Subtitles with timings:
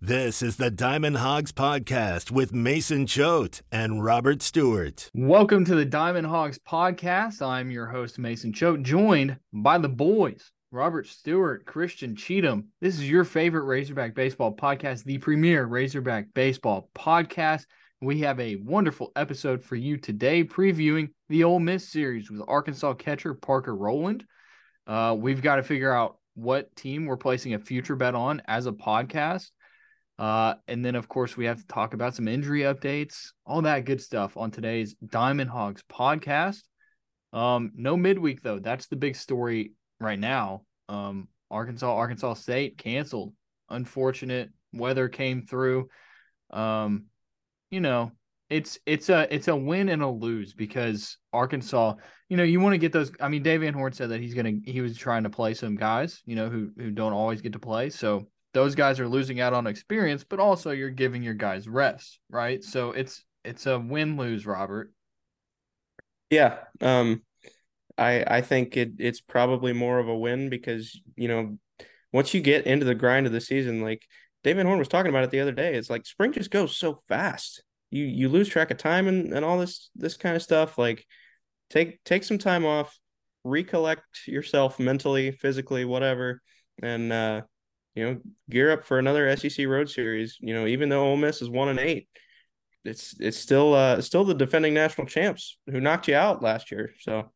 [0.00, 5.10] This is the Diamond Hawgs Podcast with Mason Choate and Robert Stewart.
[5.12, 7.42] Welcome to the Diamond Hawgs Podcast.
[7.42, 12.68] I'm your host, Mason Choate, joined by the boys, Robert Stewart, Christian Cheatham.
[12.80, 17.66] This is your favorite Razorback Baseball podcast, the premier Razorback Baseball podcast.
[18.00, 22.94] We have a wonderful episode for you today, previewing the Ole Miss series with Arkansas
[22.94, 24.24] catcher Parker Rowland.
[24.86, 28.66] Uh, we've got to figure out what team we're placing a future bet on as
[28.66, 29.50] a podcast.
[30.18, 33.84] Uh, and then, of course, we have to talk about some injury updates, all that
[33.84, 36.62] good stuff on today's Diamond Hawgs podcast.
[37.32, 38.58] Um, no midweek, though.
[38.58, 40.62] That's the big story right now.
[40.88, 43.32] Um, Arkansas, Arkansas State canceled.
[43.68, 45.88] Unfortunate weather came through.
[46.50, 47.04] Um,
[47.70, 48.12] you know,
[48.50, 51.94] it's it's a it's a win and a lose because Arkansas,
[52.28, 53.12] you know, you want to get those.
[53.20, 55.76] I mean, Dave Van Horn said that he's gonna he was trying to play some
[55.76, 57.90] guys, you know, who who don't always get to play.
[57.90, 58.26] So
[58.58, 62.64] those guys are losing out on experience, but also you're giving your guys rest, right?
[62.64, 64.92] So it's it's a win lose, Robert.
[66.30, 67.22] Yeah, um,
[67.96, 71.58] I I think it it's probably more of a win because you know
[72.12, 74.02] once you get into the grind of the season, like
[74.42, 76.76] Dave Van Horn was talking about it the other day, it's like spring just goes
[76.76, 80.42] so fast you you lose track of time and, and all this this kind of
[80.42, 81.06] stuff like
[81.70, 82.98] take take some time off
[83.44, 86.42] recollect yourself mentally physically whatever
[86.82, 87.40] and uh
[87.98, 91.42] you know gear up for another sec road series you know even though Ole Miss
[91.42, 92.08] is one and eight
[92.84, 96.92] it's it's still uh still the defending national champs who knocked you out last year
[97.00, 97.30] so.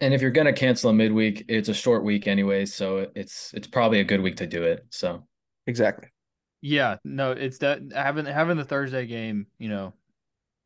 [0.00, 3.68] And if you're gonna cancel a midweek it's a short week anyway so it's it's
[3.68, 5.26] probably a good week to do it so.
[5.66, 6.08] Exactly.
[6.60, 9.94] Yeah, no, it's that having having the Thursday game, you know,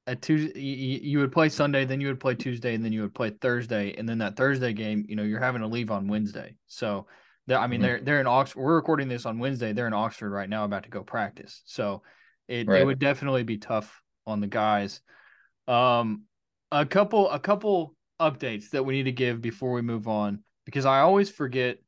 [0.06, 3.00] at Tuesday you, you would play Sunday, then you would play Tuesday, and then you
[3.02, 6.06] would play Thursday, and then that Thursday game, you know, you're having to leave on
[6.06, 6.54] Wednesday.
[6.66, 7.06] So,
[7.48, 7.86] I mean, mm-hmm.
[7.86, 8.60] they're they're in Oxford.
[8.60, 9.72] We're recording this on Wednesday.
[9.72, 11.62] They're in Oxford right now, about to go practice.
[11.66, 12.02] So,
[12.48, 12.82] it right.
[12.82, 15.00] it would definitely be tough on the guys.
[15.68, 16.24] Um,
[16.72, 20.86] a couple a couple updates that we need to give before we move on because
[20.86, 21.78] I always forget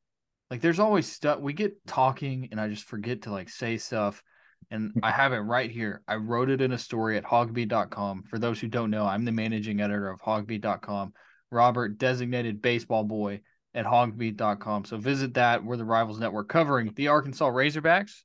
[0.51, 4.23] like there's always stuff we get talking and I just forget to like say stuff.
[4.71, 6.03] And I have it right here.
[6.07, 8.25] I wrote it in a story at hawgbeat.com.
[8.25, 11.15] For those who don't know, I'm the managing editor of hawgbeat.com.
[11.51, 13.41] Robert, designated baseball boy
[13.75, 14.85] at hawgbeat.com.
[14.85, 15.65] So visit that.
[15.65, 18.23] We're the Rivals Network covering the Arkansas Razorbacks.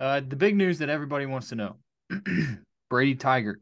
[0.00, 1.76] Uh, the big news that everybody wants to know
[2.90, 3.60] Brady Tiger.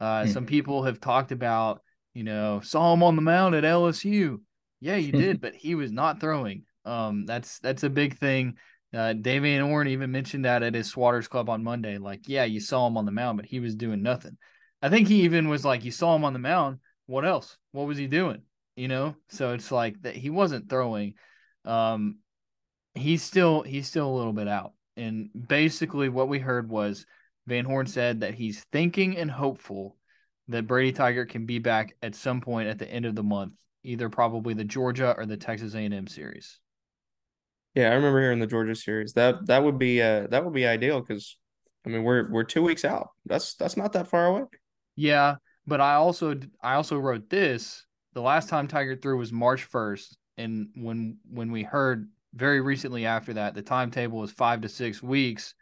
[0.00, 0.30] Uh, hmm.
[0.30, 1.80] Some people have talked about,
[2.14, 4.38] you know, saw him on the mound at LSU.
[4.80, 6.64] Yeah, you did, but he was not throwing.
[6.84, 8.56] Um, that's that's a big thing.
[8.94, 11.96] Uh, Dave Van Horn even mentioned that at his Swatters Club on Monday.
[11.96, 14.36] Like, yeah, you saw him on the mound, but he was doing nothing.
[14.82, 16.78] I think he even was like, you saw him on the mound.
[17.06, 17.56] What else?
[17.70, 18.42] What was he doing?
[18.76, 21.14] You know, so it's like that he wasn't throwing.
[21.64, 22.18] Um,
[22.94, 24.72] he's still he's still a little bit out.
[24.96, 27.06] And basically, what we heard was
[27.46, 29.96] Van Horn said that he's thinking and hopeful
[30.48, 33.54] that Brady Tiger can be back at some point at the end of the month,
[33.84, 36.58] either probably the Georgia or the Texas A&M series.
[37.74, 39.14] Yeah, I remember hearing the Georgia series.
[39.14, 41.38] That that would be uh that would be ideal because
[41.86, 43.08] I mean we're we're two weeks out.
[43.24, 44.44] That's that's not that far away.
[44.94, 47.86] Yeah, but I also I also wrote this.
[48.14, 53.06] The last time Tiger threw was March first, and when when we heard very recently
[53.06, 55.54] after that, the timetable was five to six weeks,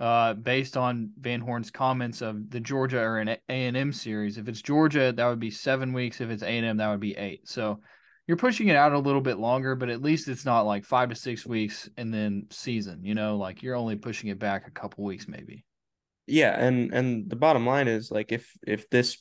[0.00, 4.38] uh, based on Van Horn's comments of the Georgia or an A and M series.
[4.38, 6.20] If it's Georgia, that would be seven weeks.
[6.20, 7.48] If it's A and M, that would be eight.
[7.48, 7.80] So
[8.26, 11.08] you're pushing it out a little bit longer, but at least it's not like five
[11.08, 13.00] to six weeks and then season.
[13.02, 15.64] You know, like you're only pushing it back a couple weeks, maybe.
[16.26, 19.16] Yeah, and and the bottom line is like if if this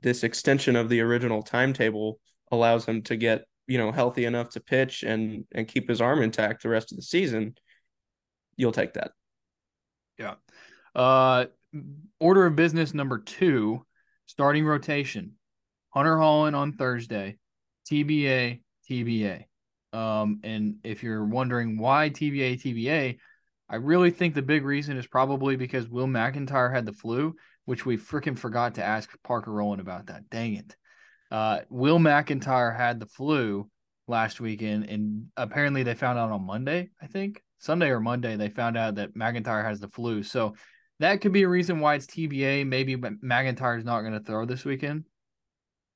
[0.00, 2.20] this extension of the original timetable
[2.52, 6.22] allows him to get you know healthy enough to pitch and and keep his arm
[6.22, 7.54] intact the rest of the season,
[8.56, 9.12] you'll take that.
[10.18, 10.34] Yeah.
[10.94, 11.46] Uh,
[12.20, 13.84] order of business number two:
[14.26, 15.32] starting rotation.
[15.90, 17.38] Hunter Hollan on Thursday.
[17.90, 19.44] TBA, TBA.
[19.92, 23.18] Um, and if you're wondering why TBA, TBA,
[23.68, 27.34] I really think the big reason is probably because Will McIntyre had the flu,
[27.64, 30.30] which we freaking forgot to ask Parker Rowland about that.
[30.30, 30.76] Dang it.
[31.30, 33.68] Uh, Will McIntyre had the flu
[34.06, 37.42] last weekend, and apparently they found out on Monday, I think.
[37.58, 40.22] Sunday or Monday, they found out that McIntyre has the flu.
[40.22, 40.54] So
[41.00, 42.66] that could be a reason why it's TBA.
[42.66, 45.04] Maybe McIntyre is not going to throw this weekend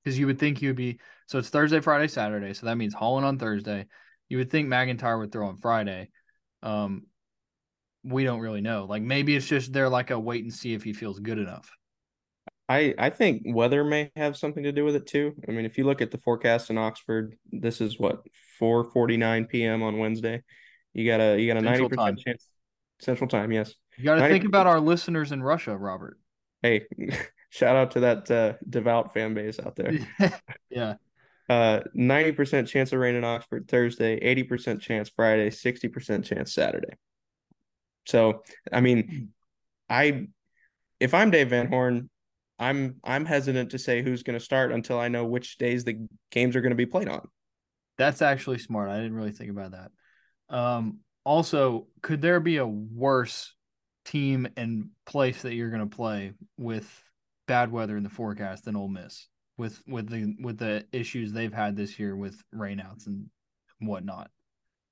[0.02, 2.54] because you would think he would be so it's Thursday, Friday, Saturday.
[2.54, 3.86] So that means Hollan on Thursday.
[4.28, 6.10] You would think McIntyre would throw on Friday.
[6.60, 7.06] Um,
[8.02, 8.86] we don't really know.
[8.88, 11.70] Like maybe it's just they're like a wait and see if he feels good enough.
[12.68, 15.34] I I think weather may have something to do with it too.
[15.48, 18.22] I mean, if you look at the forecast in Oxford, this is what
[18.60, 19.82] 4:49 p.m.
[19.82, 20.42] on Wednesday.
[20.92, 22.46] You got a you got a ninety percent chance.
[23.00, 23.50] Central Time.
[23.50, 23.74] Yes.
[23.96, 26.18] You got to 90 think about our listeners in Russia, Robert.
[26.62, 26.86] Hey,
[27.50, 29.98] shout out to that uh, devout fan base out there.
[30.70, 30.94] yeah.
[31.48, 36.94] Uh, 90% chance of rain in Oxford Thursday, 80% chance Friday, 60% chance Saturday.
[38.06, 38.42] So,
[38.72, 39.30] I mean,
[39.88, 40.26] I
[40.98, 42.10] if I'm Dave Van Horn,
[42.58, 46.06] I'm I'm hesitant to say who's going to start until I know which days the
[46.30, 47.26] games are going to be played on.
[47.98, 48.90] That's actually smart.
[48.90, 49.90] I didn't really think about that.
[50.54, 53.54] Um, also, could there be a worse
[54.04, 57.04] team and place that you're going to play with
[57.46, 61.52] bad weather in the forecast than Ole Miss with with the with the issues they've
[61.52, 63.26] had this year with rainouts and
[63.78, 64.30] whatnot?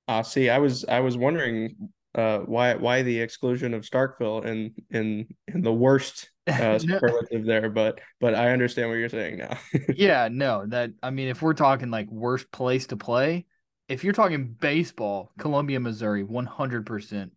[0.06, 4.74] Uh see, I was I was wondering uh why why the exclusion of Starkville in
[4.90, 9.56] in in the worst uh superlative there, but but I understand what you're saying now.
[9.94, 13.46] yeah, no, that I mean, if we're talking like worst place to play,
[13.88, 17.30] if you're talking baseball, Columbia, Missouri, 100%.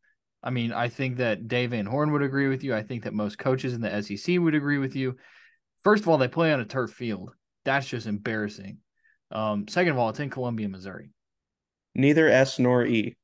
[0.44, 2.74] I mean, I think that Dave Van Horn would agree with you.
[2.74, 5.16] I think that most coaches in the SEC would agree with you.
[5.84, 7.32] First of all, they play on a turf field.
[7.64, 8.80] That's just embarrassing.
[9.30, 11.12] Um, second of all, it's in Columbia, Missouri.
[11.94, 13.16] Neither S nor E.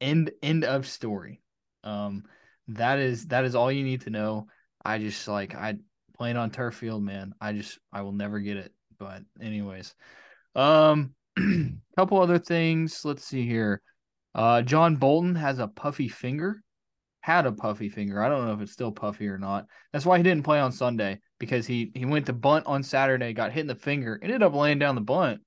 [0.00, 1.42] End end of story.
[1.84, 2.24] Um,
[2.68, 4.46] that is that is all you need to know.
[4.84, 5.76] I just like I
[6.16, 7.34] playing on turf field, man.
[7.40, 8.72] I just I will never get it.
[8.98, 9.94] But anyways,
[10.54, 11.14] um,
[11.96, 13.04] couple other things.
[13.04, 13.82] Let's see here.
[14.34, 16.62] Uh, John Bolton has a puffy finger.
[17.22, 18.22] Had a puffy finger.
[18.22, 19.66] I don't know if it's still puffy or not.
[19.92, 23.32] That's why he didn't play on Sunday because he he went to bunt on Saturday,
[23.32, 25.40] got hit in the finger, ended up laying down the bunt.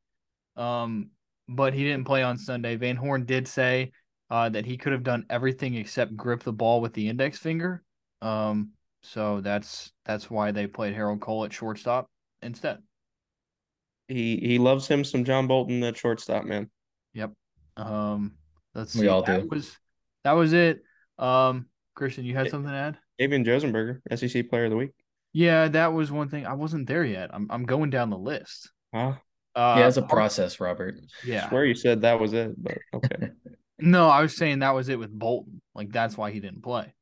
[0.56, 1.10] Um,
[1.48, 2.76] but he didn't play on Sunday.
[2.76, 3.92] Van Horn did say
[4.34, 7.84] uh, that he could have done everything except grip the ball with the index finger.
[8.24, 8.72] Um,
[9.04, 12.08] so that's that's why they played Harold Coll at shortstop
[12.42, 12.80] instead.
[14.08, 16.72] He he loves him some John Bolton at shortstop, man.
[17.14, 17.32] Yep.
[17.78, 18.34] Um,
[18.74, 19.08] let's We see.
[19.08, 19.48] all that do.
[19.50, 19.78] Was
[20.24, 20.82] that was it?
[21.20, 22.98] Um, Christian, you had something to add?
[23.22, 24.92] Tavian Josenberger, SEC Player of the Week.
[25.32, 26.48] Yeah, that was one thing.
[26.48, 27.30] I wasn't there yet.
[27.34, 28.72] I'm I'm going down the list.
[28.92, 29.18] Wow,
[29.56, 30.96] Uh, yeah, it's a process, Robert.
[31.26, 31.46] Yeah.
[31.46, 33.30] I swear you said that was it, but okay.
[33.86, 35.62] No, I was saying that was it with Bolton.
[35.76, 36.94] Like that's why he didn't play.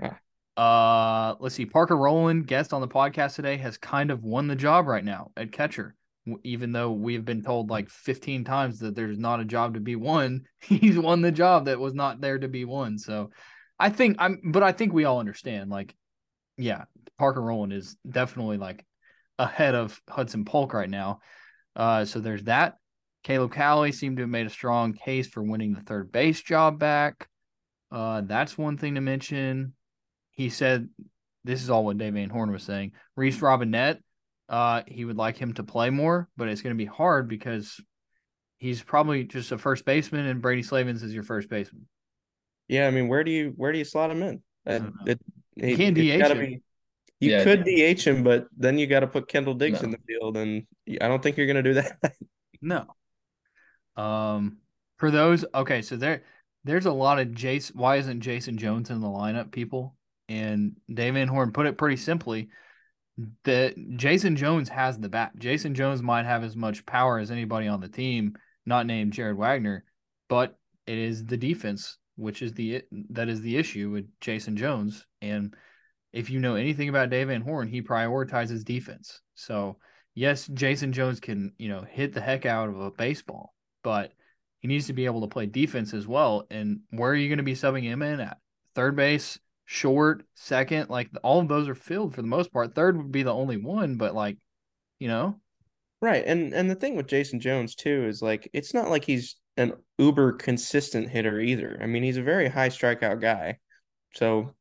[0.00, 0.14] Yeah.
[0.56, 1.66] Uh, let's see.
[1.66, 5.32] Parker Rowland, guest on the podcast today, has kind of won the job right now
[5.36, 5.94] at catcher.
[6.42, 9.80] Even though we have been told like 15 times that there's not a job to
[9.80, 12.96] be won, he's won the job that was not there to be won.
[12.96, 13.30] So,
[13.78, 15.70] I think I'm, but I think we all understand.
[15.70, 15.94] Like,
[16.56, 16.84] yeah,
[17.18, 18.86] Parker Rowland is definitely like
[19.38, 21.20] ahead of Hudson Polk right now.
[21.76, 22.76] Uh, so there's that.
[23.22, 26.78] Caleb Cali seemed to have made a strong case for winning the third base job
[26.78, 27.28] back.
[27.92, 29.74] Uh, that's one thing to mention.
[30.30, 30.88] He said,
[31.44, 32.92] this is all what Dave Van Horn was saying.
[33.16, 34.00] Reese Robinette,
[34.48, 37.80] uh, he would like him to play more, but it's going to be hard because
[38.58, 41.86] he's probably just a first baseman, and Brady Slavens is your first baseman.
[42.68, 44.42] Yeah, I mean, where do you where do you slot him in?
[44.66, 45.20] Uh, don't it,
[45.56, 46.38] it, can't DH him.
[46.38, 46.62] be-
[47.18, 47.42] you Yeah.
[47.44, 49.86] could DH him, but then you got to put Kendall Diggs No.
[49.86, 50.66] in the field, and
[51.00, 51.98] I don't think you're gonna do that.
[52.62, 52.86] No.
[54.00, 54.58] Um,
[54.98, 56.22] for those, okay, so there,
[56.64, 57.76] there's a lot of Jason.
[57.78, 59.96] Why isn't Jason Jones in the lineup, people?
[60.28, 62.48] And Dave Van Horn put it pretty simply:
[63.44, 65.32] that Jason Jones has the bat.
[65.36, 69.36] Jason Jones might have as much power as anybody on the team, not named Jared
[69.36, 69.82] Wegner,
[70.28, 75.06] but it is the defense, which is the that is the issue with Jason Jones.
[75.20, 75.54] And
[76.12, 79.20] if you know anything about Dave Van Horn, he prioritizes defense.
[79.34, 79.76] So
[80.14, 84.12] yes, Jason Jones can, you know, hit the heck out of a baseball, but
[84.60, 86.46] he needs to be able to play defense as well.
[86.50, 88.38] And where are you going to be subbing him in at?
[88.74, 92.74] Third base, short, second, like all of those are filled for the most part.
[92.74, 94.36] Third would be the only one, but like,
[94.98, 95.40] you know,
[96.00, 96.24] Right.
[96.26, 99.74] And and the thing with Jason Jones too is like it's not like he's an
[99.98, 101.78] uber consistent hitter either.
[101.82, 103.58] I mean, he's a very high strikeout guy.
[104.14, 104.54] So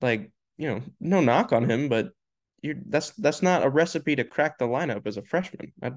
[0.00, 2.10] like, you know, no knock on him, but
[2.62, 5.72] you that's that's not a recipe to crack the lineup as a freshman.
[5.82, 5.92] I,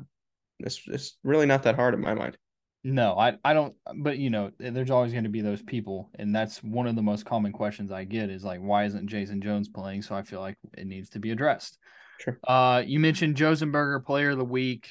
[0.59, 2.37] it's it's really not that hard in my mind.
[2.85, 6.09] No, I, I don't, but you know, there's always going to be those people.
[6.15, 9.41] And that's one of the most common questions I get is like, why isn't Jason
[9.41, 10.01] Jones playing?
[10.01, 11.77] So I feel like it needs to be addressed.
[12.19, 12.37] Sure.
[12.45, 14.89] Uh, you mentioned Josenberger player of the week.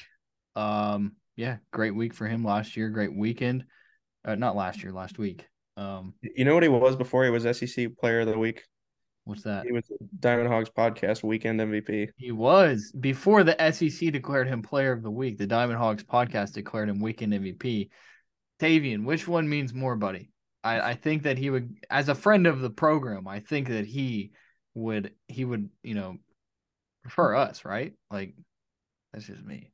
[0.56, 2.88] Um, yeah, great week for him last year.
[2.88, 3.64] Great weekend.
[4.24, 5.46] Uh, not last year, last week.
[5.76, 8.62] Um, You know what he was before he was SEC Player of the Week?
[9.24, 9.64] What's that?
[9.64, 9.84] He was
[10.18, 12.08] Diamond Hawgs podcast weekend MVP.
[12.16, 15.38] He was before the SEC declared him player of the week.
[15.38, 17.90] The Diamond Hawgs podcast declared him weekend MVP.
[18.58, 20.30] Tavian, which one means more, buddy?
[20.64, 23.86] I, I think that he would, as a friend of the program, I think that
[23.86, 24.32] he
[24.74, 26.16] would, he would, you know,
[27.02, 27.92] prefer us, right?
[28.10, 28.34] Like,
[29.12, 29.72] that's just me.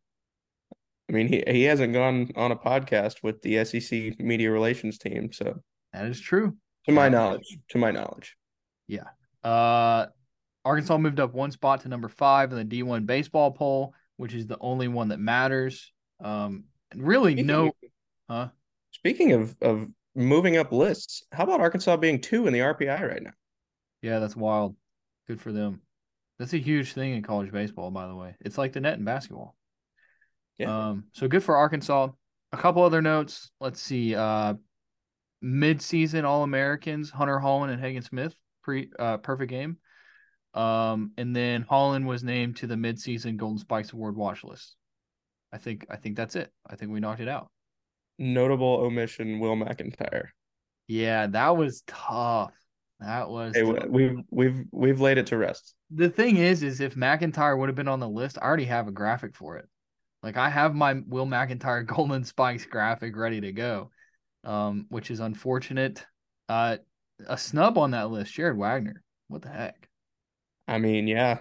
[1.09, 5.33] I mean, he he hasn't gone on a podcast with the SEC media relations team,
[5.33, 5.63] so
[5.95, 6.57] That is true.
[6.87, 8.37] To my knowledge, to my knowledge.
[9.49, 10.07] Uh,
[10.65, 14.47] Arkansas moved up one spot to number five in the D1 baseball poll, which is
[14.47, 15.91] the only one that matters.
[16.23, 16.65] Um,
[16.95, 17.73] really Speaking no, of-
[18.29, 18.49] huh?
[18.91, 23.23] Speaking of of moving up lists, how about Arkansas being two in the RPI right
[23.23, 23.33] now?
[24.03, 24.77] Yeah, that's wild.
[25.27, 25.81] Good for them.
[26.39, 28.37] That's a huge thing in college baseball, by the way.
[28.41, 29.57] It's like the net in basketball.
[30.59, 30.89] Yeah.
[30.91, 32.09] Um, so good for Arkansas.
[32.53, 33.51] A couple other notes.
[33.61, 34.15] Let's see.
[34.15, 34.55] Uh,
[35.41, 38.35] mid-season All-Americans, Hunter Hollan and Hagen Smith,
[38.69, 39.79] pre uh, perfect game.
[40.53, 44.77] Um, and then Hollan was named to the mid-season Golden Spikes Award watch list.
[45.53, 46.53] I think I think that's it.
[46.69, 47.51] I think we knocked it out.
[48.19, 50.29] Notable omission: Will McIntyre.
[50.87, 52.53] Yeah, that was tough.
[53.01, 53.87] That was Hey, tough.
[53.89, 55.75] we've we've we've laid it to rest.
[55.91, 58.89] the thing is, is if McIntyre would have been on the list, I already have
[58.89, 59.69] a graphic for it.
[60.23, 63.91] Like I have my Will McIntyre Golden Spikes graphic ready to go,
[64.45, 66.05] um, which is unfortunate.
[66.49, 66.79] Uh,
[67.27, 68.97] a snub on that list, Jared Wegner.
[69.29, 69.89] What the heck?
[70.67, 71.39] I mean, yeah,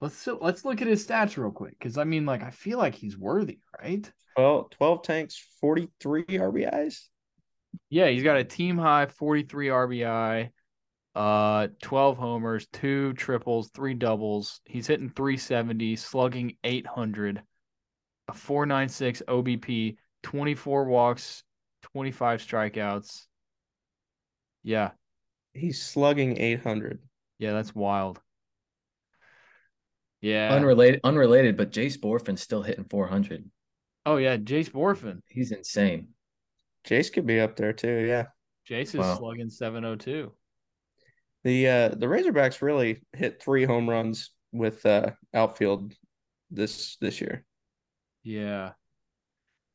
[0.00, 2.94] Let's let's look at his stats real quick, because I mean, like I feel like
[2.94, 4.10] he's worthy, right?
[4.36, 7.08] 12, 12 tanks, forty three RBIs.
[7.90, 10.50] Yeah, he's got a team high 43 RBI,
[11.14, 14.60] uh, 12 homers, two triples, three doubles.
[14.64, 17.42] He's hitting 370, slugging 800,
[18.28, 21.44] a 496 OBP, 24 walks,
[21.82, 23.26] 25 strikeouts.
[24.62, 24.90] Yeah,
[25.54, 27.00] He's slugging eight hundred.
[27.38, 28.20] yeah, that's wild.
[30.20, 30.54] Yeah.
[30.54, 33.50] Unrelated, unrelated, but Jace Bohrofen's still hitting 400.
[34.06, 35.20] oh yeah, Jace Bohrofen.
[35.28, 36.08] He's insane.
[36.86, 38.04] Jace could be up there too.
[38.06, 38.26] Yeah,
[38.68, 39.16] Jace is Wow.
[39.16, 40.32] slugging 702.
[41.44, 45.94] the uh the Razorbacks really hit three home runs with uh outfield
[46.50, 47.44] this this year.
[48.22, 48.72] Yeah.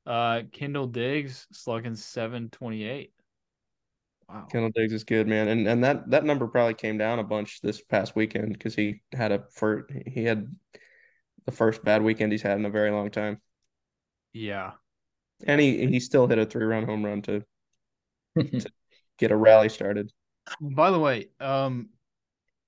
[0.06, 3.12] Uh, Kendall Diggs slugging 728.
[4.30, 4.48] Wow.
[4.52, 7.62] Kendall Diggs is good, man, and and that that number probably came down a bunch
[7.62, 10.48] this past weekend because he had a for he had
[11.46, 13.42] the first bad weekend he's had in a very long time,
[14.34, 14.74] Yeah.
[15.48, 17.44] and he he still hit a three run home run to
[19.18, 20.12] get a rally started.
[20.62, 21.90] By the way, um,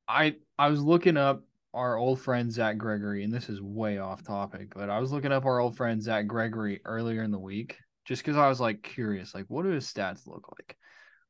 [0.07, 4.23] I I was looking up our old friend Zach Gregory, and this is way off
[4.23, 7.77] topic, but I was looking up our old friend Zach Gregory earlier in the week
[8.05, 10.77] just because I was like curious, like what do his stats look like?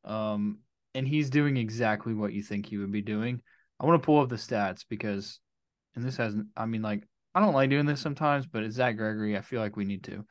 [0.08, 0.60] Um,
[0.96, 3.42] and he's doing exactly what you think he would be doing.
[3.80, 5.40] I want to pull up the stats because,
[5.96, 7.04] and this hasn't, I mean, like
[7.36, 9.38] I don't like doing this sometimes, but it's Zach Gregory.
[9.38, 10.26] I feel like we need to.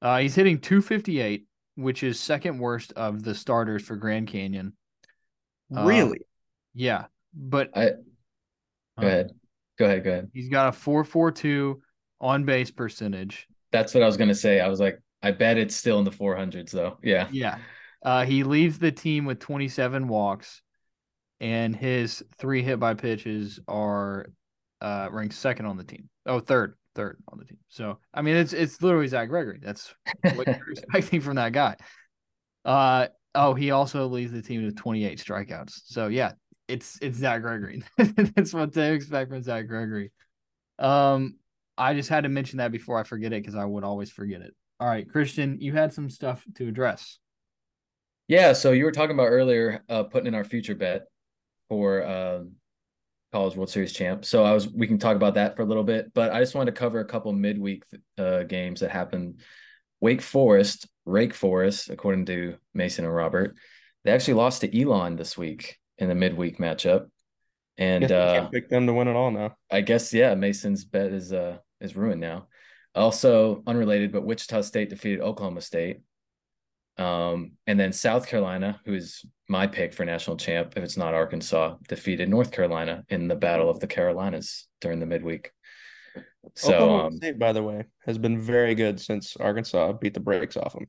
[0.00, 4.72] Uh, he's hitting 258, which is second worst of the starters for Grand Canyon.
[5.74, 6.20] Um, Really,
[6.72, 7.90] Yeah, but I
[8.98, 9.30] go ahead.
[9.78, 10.04] Go ahead.
[10.04, 10.30] Go ahead.
[10.32, 11.82] he's got a 442
[12.20, 13.46] on base percentage.
[13.70, 14.60] That's what I was gonna say.
[14.60, 16.98] I was like, I bet it's still in the 400s though.
[17.02, 17.28] Yeah.
[17.30, 17.58] Yeah.
[18.04, 20.62] Uh, he leads the team with 27 walks,
[21.40, 24.26] and his three hit by pitches are
[24.80, 26.10] uh, ranked second on the team.
[26.26, 27.58] Oh, third, third on the team.
[27.68, 29.58] So I mean, it's it's literally Zach Gregory.
[29.62, 29.94] That's
[30.34, 31.76] what you're expecting from that guy.
[32.64, 35.80] Uh oh, he also leads the team with 28 strikeouts.
[35.86, 36.32] So yeah,
[36.68, 37.82] it's it's Zach Gregory.
[37.98, 40.12] That's what they expect from Zach Gregory.
[40.78, 41.36] Um,
[41.76, 44.40] I just had to mention that before I forget it because I would always forget
[44.40, 44.54] it.
[44.80, 47.18] All right, Christian, you had some stuff to address.
[48.28, 51.02] Yeah, so you were talking about earlier uh putting in our future bet
[51.68, 52.52] for um
[53.32, 54.24] College World Series champ.
[54.24, 56.54] So I was we can talk about that for a little bit, but I just
[56.54, 57.84] wanted to cover a couple midweek
[58.16, 59.40] uh games that happened.
[60.00, 63.56] Wake Forest, Rake Forest, according to Mason and Robert,
[64.04, 67.08] they actually lost to Elon this week in the midweek matchup.
[67.76, 69.56] And uh can't pick them to win it all now.
[69.70, 72.46] I guess yeah, Mason's bet is uh is ruined now.
[72.94, 76.00] Also unrelated, but Wichita State defeated Oklahoma State.
[76.96, 81.76] Um, and then South Carolina, who's my pick for national champ, if it's not Arkansas,
[81.88, 85.50] defeated North Carolina in the Battle of the Carolinas during the midweek.
[86.54, 90.20] So Oklahoma um, State, by the way, has been very good since Arkansas beat the
[90.20, 90.86] brakes off them.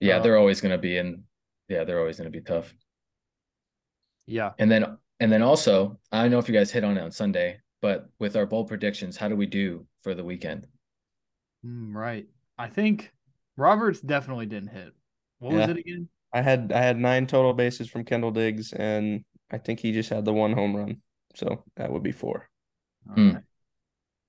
[0.00, 1.24] yeah, Uh, they're always going to be in.
[1.68, 2.74] Yeah, they're always going to be tough.
[4.26, 4.50] Yeah.
[4.58, 7.12] And then and then also, I don't know if you guys hit on it on
[7.12, 10.66] Sunday, but with our bold predictions, how do we do for the weekend?
[11.64, 12.26] Mm, right.
[12.58, 13.12] I think
[13.56, 14.92] Roberts definitely didn't hit.
[15.38, 16.08] What was it again?
[16.32, 20.10] I had I had nine total bases from Kendall Diggs, and I think he just
[20.10, 21.00] had the one home run,
[21.36, 22.48] so that would be four.
[23.08, 23.30] All Hmm.
[23.34, 23.42] right.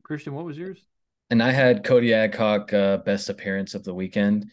[0.04, 0.86] Christian, what was yours?
[1.32, 4.52] And I had Cody Adcock uh, best appearance of the weekend,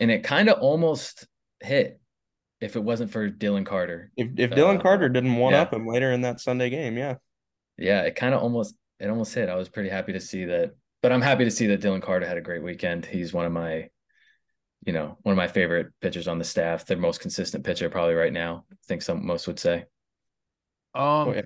[0.00, 1.26] and it kind of almost
[1.60, 2.00] hit
[2.60, 4.10] if it wasn't for Dylan Carter.
[4.16, 5.62] If if Dylan Uh, Carter didn't one yeah.
[5.62, 7.16] up him later in that Sunday game, yeah,
[7.76, 9.50] Yeah, it kind of almost it almost hit.
[9.50, 12.26] I was pretty happy to see that, but I'm happy to see that Dylan Carter
[12.26, 13.04] had a great weekend.
[13.04, 13.90] He's one of my,
[14.86, 18.14] you know, one of my favorite pitchers on the staff, the most consistent pitcher probably
[18.14, 18.64] right now.
[18.72, 19.84] I think some most would say.
[20.94, 21.42] Um, Oh, yeah.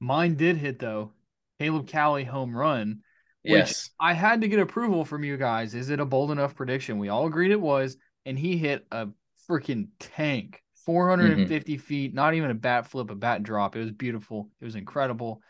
[0.00, 1.12] mine did hit though.
[1.58, 3.02] Caleb Cali home run.
[3.42, 3.90] Which Yes.
[3.98, 5.74] I had to get approval from you guys.
[5.74, 6.98] Is it a bold enough prediction?
[6.98, 9.08] We all agreed it was, and he hit a
[9.50, 13.74] freaking tank, 450 feet, not even a bat flip, a bat drop.
[13.74, 14.48] It was beautiful.
[14.60, 15.42] It was incredible.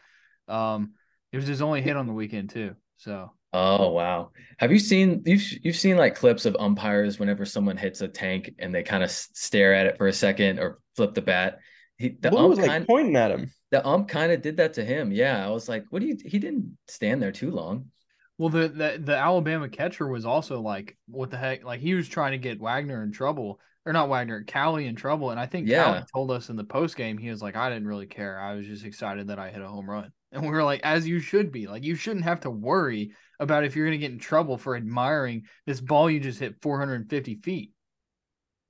[0.49, 0.95] Um,
[1.33, 2.77] it was his only hit on the weekend too.
[2.97, 4.31] So Oh wow.
[4.59, 8.55] Have you seen you've you've seen like clips of umpires whenever someone hits a tank
[8.59, 11.59] and they kind of stare at it for a second or flip the bat?
[11.99, 13.53] He the Bull ump was like kind pointing at him.
[13.71, 15.13] the ump kind of did that to him.
[15.13, 17.91] Yeah, I was like, what do you he didn't stand there too long.
[18.39, 21.65] Well, the, the the Alabama catcher was also like, what the heck?
[21.65, 25.31] Like he was trying to get Wegner in trouble, or not Wegner, Cali in trouble.
[25.31, 25.85] And I think Yeah.
[25.85, 28.39] Cali told us in the post game, he was like, I didn't really care.
[28.41, 30.13] I was just excited that I hit a home run.
[30.33, 31.67] And we were like, as you should be.
[31.67, 34.77] Like you shouldn't have to worry about if you're going to get in trouble for
[34.77, 37.73] admiring this ball you just hit 450 feet.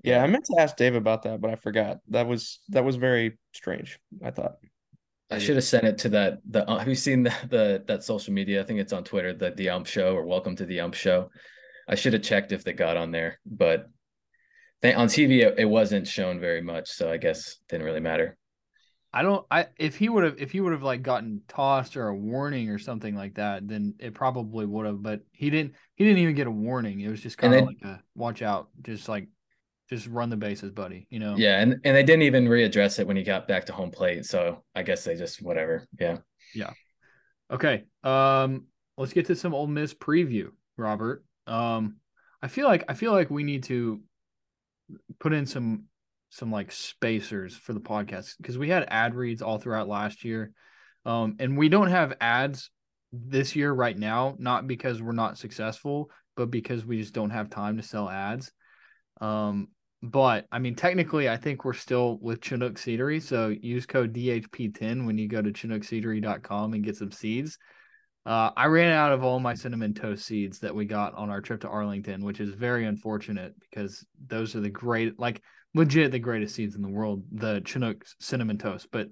[0.02, 1.99] Yeah, I meant to ask Dave about that, but I forgot.
[2.09, 4.00] That was that was very strange.
[4.23, 4.57] I thought.
[5.31, 8.02] I should have sent it to that the uh, have you seen the, the that
[8.02, 8.61] social media?
[8.61, 11.31] I think it's on Twitter, the the ump show or welcome to the ump show.
[11.88, 13.88] I should have checked if they got on there, but
[14.83, 18.00] they, on TV it, it wasn't shown very much, so I guess it didn't really
[18.00, 18.37] matter.
[19.14, 19.45] I don't.
[19.50, 22.71] I if he would have if he would have like gotten tossed or a warning
[22.71, 25.02] or something like that, then it probably would have.
[25.02, 25.75] But he didn't.
[25.97, 27.00] He didn't even get a warning.
[27.00, 29.28] It was just kind of like a watch out, just like
[29.90, 31.07] just run the bases, buddy.
[31.11, 31.37] You know.
[31.37, 34.25] Yeah, and and they didn't even readdress it when he got back to home plate,
[34.25, 35.87] so I guess they just whatever.
[36.00, 36.19] Yeah.
[36.54, 36.73] Yeah.
[37.50, 37.85] Okay.
[38.02, 38.66] Um.
[38.97, 41.25] Let's get to some Ole Miss preview, Robert.
[41.47, 41.97] Um.
[42.40, 44.00] I feel like I feel like we need to
[45.21, 45.85] put in some
[46.32, 50.52] some like spacers for the podcast because we had ad reads all throughout last year,
[51.04, 52.70] um, and we don't have ads
[53.12, 54.34] this year right now.
[54.38, 58.50] Not because we're not successful, but because we just don't have time to sell ads.
[59.20, 59.68] Um,
[60.02, 63.20] but I mean, technically, I think we're still with Chinook Seedery.
[63.20, 67.59] So use code DHP10 when you go to ChinookSeedery.com and get some seeds.
[68.24, 71.40] Uh, I ran out of all my cinnamon toast seeds that we got on our
[71.40, 75.42] trip to Arlington, which is very unfortunate because those are the great, like
[75.74, 78.88] legit the greatest seeds in the world, the Chinook cinnamon toast.
[78.92, 79.08] But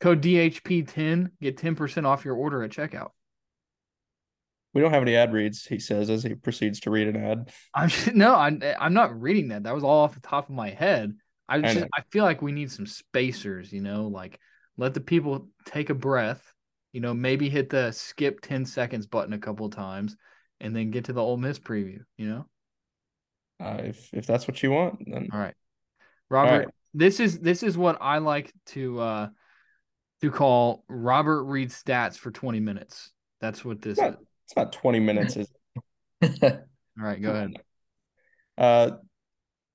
[0.00, 3.10] code DHP10, get 10% off your order at checkout.
[4.74, 7.50] We don't have any ad reads, he says as he proceeds to read an ad.
[7.74, 9.64] I'm no, I'm I'm not reading that.
[9.64, 11.14] That was all off the top of my head.
[11.48, 11.86] I just know.
[11.94, 14.38] I, feel like we need some spacers, you know, like
[14.78, 16.42] let the people take a breath,
[16.92, 20.16] you know, maybe hit the skip 10 seconds button a couple of times
[20.60, 22.46] and then get to the Ole Miss preview, you know?
[23.60, 25.54] Uh, if if that's what you want, then All right.
[26.28, 26.68] Robert, right.
[26.94, 29.28] this is this is what I like to uh
[30.20, 33.12] to call Robert read stats for 20 minutes.
[33.40, 34.10] That's what this Yeah.
[34.10, 34.16] is.
[34.46, 35.36] it's not 20 minutes.
[35.36, 35.48] Is
[36.20, 36.42] it?
[36.42, 37.52] All right, go ahead.
[38.58, 38.90] Uh,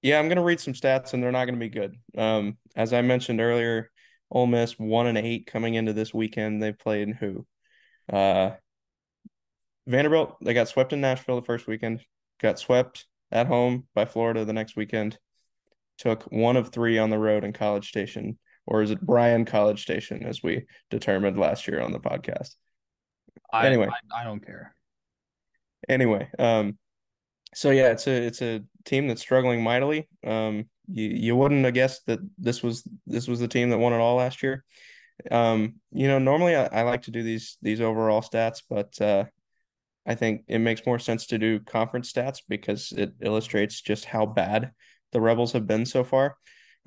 [0.01, 1.95] yeah, I'm gonna read some stats, and they're not gonna be good.
[2.17, 3.89] Um, as I mentioned earlier,
[4.31, 6.61] Ole Miss one and eight coming into this weekend.
[6.61, 7.45] They played in who?
[8.11, 8.51] Uh,
[9.85, 10.37] Vanderbilt.
[10.41, 12.01] They got swept in Nashville the first weekend.
[12.39, 15.17] Got swept at home by Florida the next weekend.
[15.97, 19.81] Took one of three on the road in College Station, or is it Bryan College
[19.81, 22.55] Station, as we determined last year on the podcast.
[23.51, 23.87] I, Anyway.
[23.87, 24.75] I, I don't care.
[25.87, 26.77] anyway um
[27.53, 31.73] so yeah it's a it's a team that's struggling mightily um you you wouldn't have
[31.73, 34.63] guessed that this was this was the team that won it all last year.
[35.31, 39.25] Um you know normally I, I like to do these these overall stats but uh
[40.05, 44.25] I think it makes more sense to do conference stats because it illustrates just how
[44.25, 44.71] bad
[45.11, 46.37] the Rebels have been so far.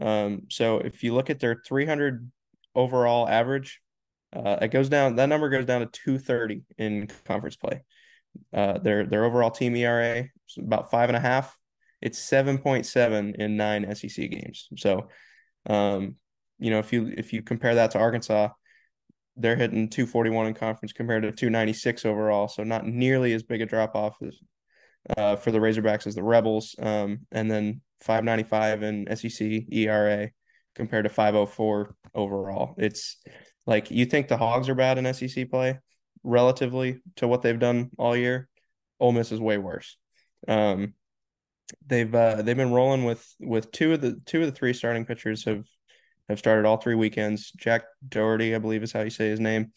[0.00, 2.30] Um so if you look at their 300
[2.74, 3.80] overall average
[4.34, 7.82] uh it goes down that number goes down to 230 in conference play.
[8.52, 11.56] Uh, their their overall team ERA is about five and a half.
[12.00, 14.68] It's seven point seven in nine SEC games.
[14.76, 15.08] So,
[15.66, 16.16] um,
[16.58, 18.48] you know, if you if you compare that to Arkansas,
[19.36, 22.48] they're hitting two forty one in conference compared to two ninety six overall.
[22.48, 24.38] So not nearly as big a drop off as
[25.16, 26.74] uh, for the Razorbacks as the Rebels.
[26.78, 30.30] Um, and then five ninety five in SEC ERA
[30.74, 32.74] compared to five oh four overall.
[32.78, 33.16] It's
[33.66, 35.78] like you think the Hogs are bad in SEC play
[36.22, 38.48] relatively to what they've done all year.
[38.98, 39.96] Ole Miss is way worse.
[40.48, 40.94] Um,
[41.86, 45.04] they've uh, they've been rolling with with two of the two of the three starting
[45.04, 45.64] pitchers have
[46.28, 47.50] have started all three weekends.
[47.52, 49.72] Jack Dougherty, I believe, is how you say his name.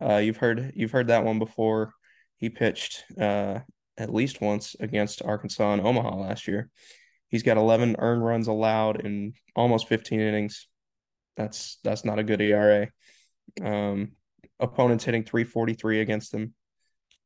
[0.00, 1.92] Uh, you've heard you've heard that one before.
[2.36, 3.60] He pitched uh,
[3.96, 6.70] at least once against Arkansas and Omaha last year.
[7.28, 10.68] He's got 11 earned runs allowed in almost 15 innings.
[11.36, 12.88] That's that's not a good ERA.
[13.62, 14.12] Um,
[14.60, 16.54] opponents hitting 343 against him.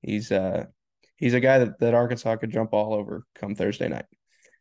[0.03, 0.67] He's uh
[1.19, 4.07] he's a guy that, that Arkansas could jump all over come Thursday night.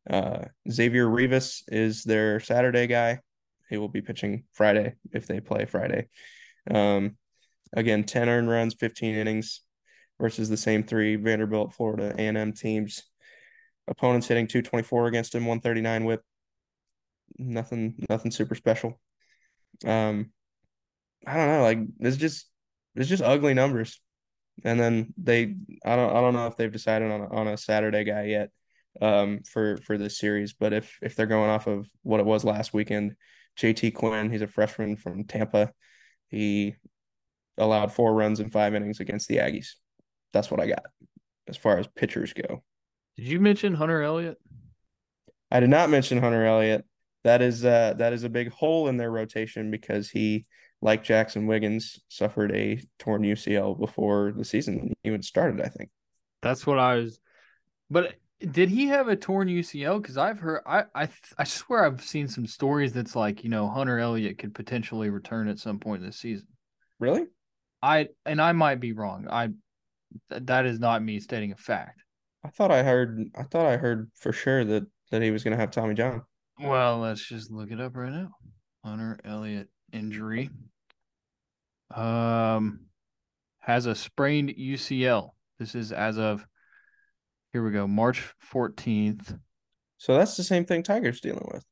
[0.09, 3.19] Uh, Xavier Rivas is their Saturday guy.
[3.69, 6.09] He will be pitching Friday if they play Friday.
[6.69, 7.17] Um,
[7.73, 9.61] again, 10 earned runs, 15 innings
[10.19, 13.03] versus the same three Vanderbilt, Florida A&M teams.
[13.87, 16.21] Opponents hitting 224 against him, 139 whip.
[17.37, 18.99] Nothing, nothing super special.
[19.85, 20.31] Um,
[21.25, 21.61] I don't know.
[21.61, 22.49] Like it's just,
[22.95, 23.99] it's just ugly numbers.
[24.63, 27.57] And then they, I don't, I don't know if they've decided on a, on a
[27.57, 28.49] Saturday guy yet,
[29.01, 30.53] um, for for this series.
[30.53, 33.15] But if if they're going off of what it was last weekend,
[33.59, 35.71] JT Quinn, he's a freshman from Tampa.
[36.29, 36.75] He
[37.57, 39.73] allowed four runs in five innings against the Aggies.
[40.33, 40.85] That's what I got
[41.47, 42.63] as far as pitchers go.
[43.15, 44.37] Did you mention Hunter Elliott?
[45.49, 46.85] I did not mention Hunter Elliott.
[47.23, 50.45] That is uh that is a big hole in their rotation because he,
[50.81, 55.61] like Jaxon Wiggins, suffered a torn UCL before the season even started.
[55.61, 55.89] I think.
[56.41, 57.19] That's what I was.
[57.89, 60.01] But did he have a torn UCL?
[60.01, 63.67] Because I've heard, I, I, I swear I've seen some stories that's like, you know,
[63.67, 66.47] Hunter Elliott could potentially return at some point in this season.
[66.99, 67.25] Really?
[67.81, 69.27] I and I might be wrong.
[69.29, 69.49] I
[70.29, 72.01] that is not me stating a fact.
[72.43, 73.29] I thought I heard.
[73.35, 76.23] I thought I heard for sure that that he was going to have Tommy John.
[76.59, 78.29] Well, let's just look it up right now.
[78.83, 80.49] Hunter Elliott injury.
[81.93, 82.81] Um,
[83.59, 85.31] has a sprained UCL.
[85.59, 86.45] This is as of
[87.53, 89.39] here we go, March 14th.
[89.97, 91.65] So that's the same thing Tiger's dealing with.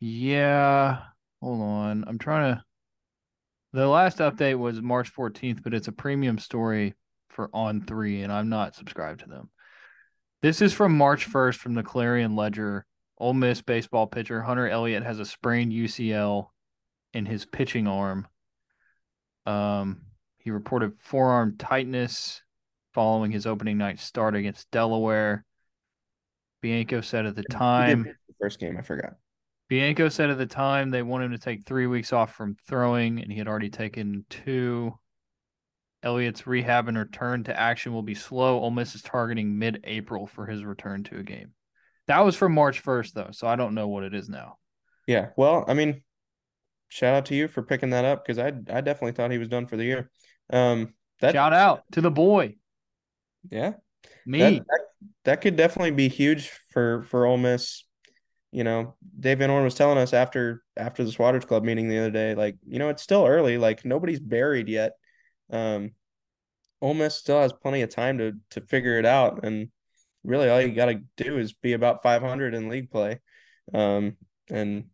[0.00, 0.98] Yeah.
[1.40, 2.04] Hold on.
[2.06, 2.62] I'm trying to.
[3.72, 6.94] The last update was March 14th, but it's a premium story
[7.28, 9.50] for On Three, and I'm not subscribed to them.
[10.40, 12.86] This is from March 1st from the Clarion Ledger.
[13.18, 16.46] Ole Miss baseball pitcher Hunter Elliott has a sprained UCL
[17.12, 18.26] in his pitching arm.
[19.46, 20.02] Um,
[20.38, 22.42] he reported forearm tightness
[22.92, 25.44] following his opening night start against Delaware.
[26.60, 29.14] Bianco said at the time, the first game, I forgot.
[29.68, 33.20] Bianco said at the time they wanted him to take three weeks off from throwing,
[33.20, 34.98] and he had already taken two.
[36.02, 38.60] Elliott's rehab and return to action will be slow.
[38.60, 41.52] Ole Miss is targeting mid-April for his return to a game.
[42.06, 44.56] That was from March 1st, though, so I don't know what it is now.
[45.06, 46.02] Yeah, well, I mean,
[46.88, 49.48] shout out to you for picking that up because I I definitely thought he was
[49.48, 50.10] done for the year.
[50.50, 52.56] Um, that shout out to the boy.
[53.50, 53.74] Yeah,
[54.26, 54.40] me.
[54.40, 54.80] That, that,
[55.24, 57.84] that, could definitely be huge for for Ole Miss.
[58.50, 61.98] You know, Dave Van Horn was telling us after after the Swatters Club meeting the
[61.98, 64.92] other day, like you know, it's still early, like nobody's buried yet.
[65.50, 65.92] Um,
[66.80, 69.68] Ole Miss still has plenty of time to to figure it out, and
[70.24, 73.20] really all you got to do is be about 500 in league play.
[73.74, 74.16] Um,
[74.50, 74.84] and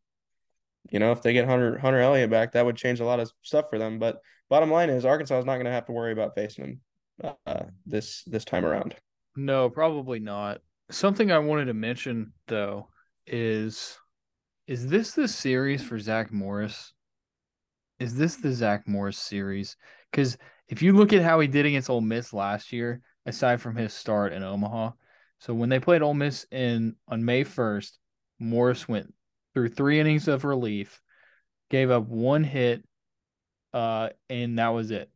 [0.91, 3.31] you know, if they get Hunter Hunter Elliott back, that would change a lot of
[3.43, 3.99] stuff for them.
[3.99, 6.81] But bottom line is, Arkansas is not going to have to worry about facing him
[7.47, 8.95] uh, this this time around.
[9.37, 10.61] No, probably not.
[10.91, 12.89] Something I wanted to mention though
[13.27, 13.99] is
[14.67, 16.93] is this the series for Zach Morris?
[17.99, 19.77] Is this the Zach Morris series?
[20.11, 20.37] Because
[20.69, 23.93] if you look at how he did against Ole Miss last year, aside from his
[23.93, 24.91] start in Omaha,
[25.39, 27.99] so when they played Ole Miss in on May first,
[28.39, 29.14] Morris went
[29.55, 31.01] through three innings of relief,
[31.71, 32.85] gave up one hit,
[33.73, 35.11] uh, and that was it.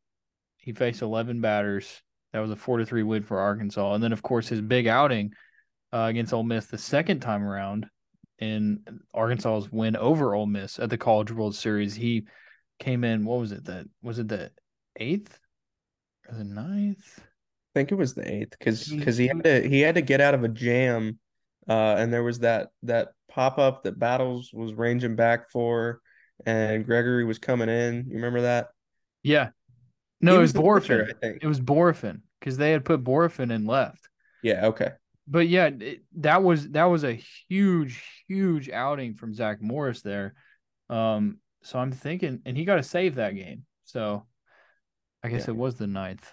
[0.59, 2.03] He faced 11 batters.
[2.33, 3.95] That was a four to three win for Arkansas.
[3.95, 5.33] And then, of course, his big outing
[5.93, 7.87] uh, against Ole Miss the second time around
[8.39, 8.81] in
[9.15, 11.95] Arkansas's win over Ole Miss at the College World Series.
[11.95, 12.27] He
[12.79, 13.25] came in.
[13.25, 13.65] What was it?
[13.65, 14.51] That was it the
[14.97, 15.39] eighth
[16.29, 17.19] or the ninth?
[17.19, 17.23] I
[17.75, 20.35] think it was the eighth because because he had to he had to get out
[20.35, 21.19] of a jam,
[21.69, 26.01] uh, and there was that that pop up that Battles was ranging back for,
[26.45, 28.07] and Gregory was coming in.
[28.09, 28.71] You remember that?
[29.23, 29.51] Yeah,
[30.21, 30.81] no, it was, was Bohrofen.
[30.83, 31.39] Pitcher, I think.
[31.45, 34.09] It was Bohrofen because they had put Bohrofen in left.
[34.43, 34.67] Yeah.
[34.67, 34.91] Okay.
[35.29, 37.13] But yeah, it, that was that was a
[37.49, 40.35] huge, huge outing from Zach Morris there.
[40.91, 43.67] Um, so I'm thinking, and he got to save that game.
[43.85, 44.27] So
[45.23, 45.55] I guess yeah.
[45.55, 46.33] it was the ninth.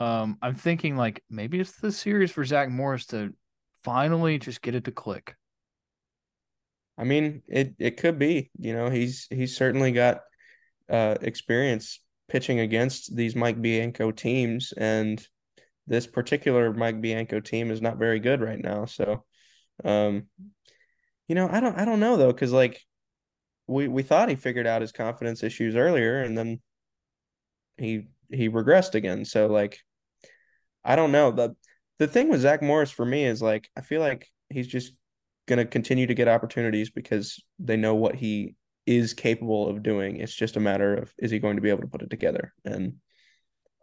[0.00, 3.32] Um, I'm thinking like maybe it's the series for Zach Morris to
[3.84, 5.36] finally just get it to click.
[7.02, 8.52] I mean, it it could be.
[8.60, 10.20] You know, he's he's certainly got
[10.88, 15.20] uh experience pitching against these Mike Bianco teams, and
[15.88, 18.84] this particular Mike Bianco team is not very good right now.
[18.84, 19.24] So,
[19.84, 20.28] um,
[21.26, 22.80] you know, I don't, I don't know though, because like
[23.66, 26.60] we we thought he figured out his confidence issues earlier, and then
[27.78, 29.24] he he regressed again.
[29.24, 29.80] So like,
[30.84, 31.32] I don't know.
[31.32, 31.56] the
[31.98, 34.92] The thing with Zach Morris for me is like I feel like he's just
[35.46, 38.54] gonna continue to get opportunities because they know what he
[38.86, 40.16] is capable of doing.
[40.16, 42.52] It's just a matter of is he going to be able to put it together?
[42.64, 42.94] And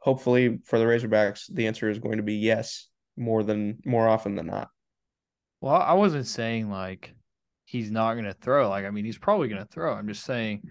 [0.01, 4.35] hopefully for the Razorbacks, the answer is going to be yes, more than more often
[4.35, 4.69] than not.
[5.61, 7.13] Well, I wasn't saying like
[7.65, 8.69] he's not going to throw.
[8.69, 9.93] Like, I mean, he's probably going to throw.
[9.93, 10.63] I'm just saying.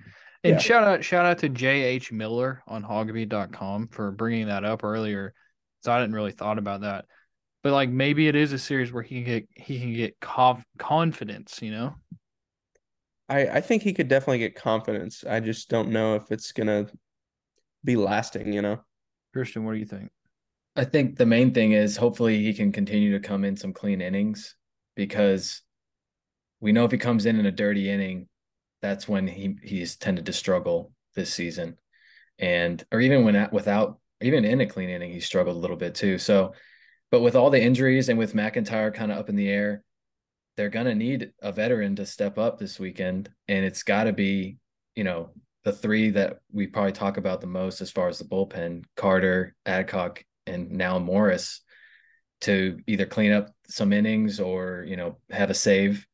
[0.45, 0.59] And Yeah.
[0.59, 2.13] shout out, shout out to J.H.
[2.13, 5.35] Miller on hawgbeat.com for bringing that up earlier.
[5.81, 7.05] So I didn't really thought about that.
[7.69, 10.65] But like maybe it is a series where he can get he can get conf-
[10.79, 11.97] confidence, you know?
[13.29, 15.23] I I think he could definitely get confidence.
[15.29, 16.87] I just don't know if it's gonna
[17.85, 18.55] be lasting.
[18.55, 18.81] You know.
[19.35, 20.09] Christian, what do you think?
[20.77, 24.01] I think the main thing is hopefully he can continue to come in some clean
[24.01, 24.57] innings
[24.97, 25.61] because
[26.61, 28.29] we know if he comes in in a dirty inning,
[28.81, 31.77] that's when he he's tended to struggle this season,
[32.39, 35.77] and or even when at, without even in a clean inning he struggled a little
[35.77, 36.17] bit too.
[36.17, 36.55] So,
[37.11, 39.83] but with all the injuries and with McIntyre kind of up in the air,
[40.57, 44.59] they're gonna need a veteran to step up this weekend, and it's got to be
[44.95, 45.31] you know
[45.65, 49.55] the three that we probably talk about the most as far as the bullpen: Carter,
[49.67, 51.61] Adcock, and now Morris
[52.41, 56.07] to either clean up some innings or you know have a save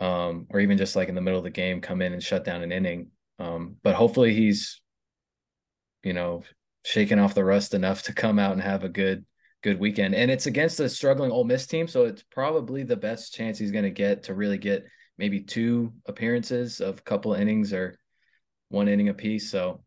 [0.00, 2.44] um, or even just like in the middle of the game come in and shut
[2.44, 3.10] down an inning.
[3.38, 4.80] Um, but hopefully he's
[6.02, 6.42] you know
[6.84, 9.24] shaking off the rust enough to come out and have a good
[9.62, 13.34] good weekend and it's against a struggling Ole Miss team so it's probably the best
[13.34, 14.84] chance he's going to get to really get
[15.18, 17.98] maybe two appearances of couple innings or
[18.68, 19.82] one inning apiece so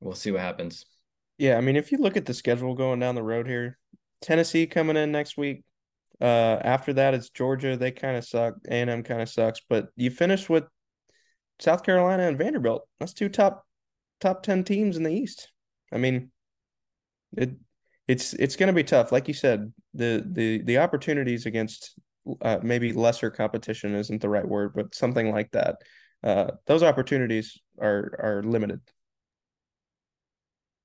[0.00, 0.84] we'll see what happens
[1.38, 3.76] Yeah, I mean, if you look at the schedule going down the road here,
[4.22, 5.64] Tennessee coming in next week.
[6.18, 7.76] Uh, after that, it's Georgia.
[7.76, 8.54] They kind of suck.
[8.68, 9.60] A and M kind of sucks.
[9.68, 10.64] But you finish with
[11.58, 12.88] South Carolina and Vanderbilt.
[12.98, 13.66] That's two top
[14.20, 15.52] top ten teams in the East.
[15.92, 16.30] I mean,
[17.36, 17.50] it
[18.08, 19.12] it's it's going to be tough.
[19.12, 21.98] Like you said, the the the opportunities against
[22.40, 25.76] uh, maybe lesser competition isn't the right word, but something like that.
[26.22, 28.80] Uh, those opportunities are are limited.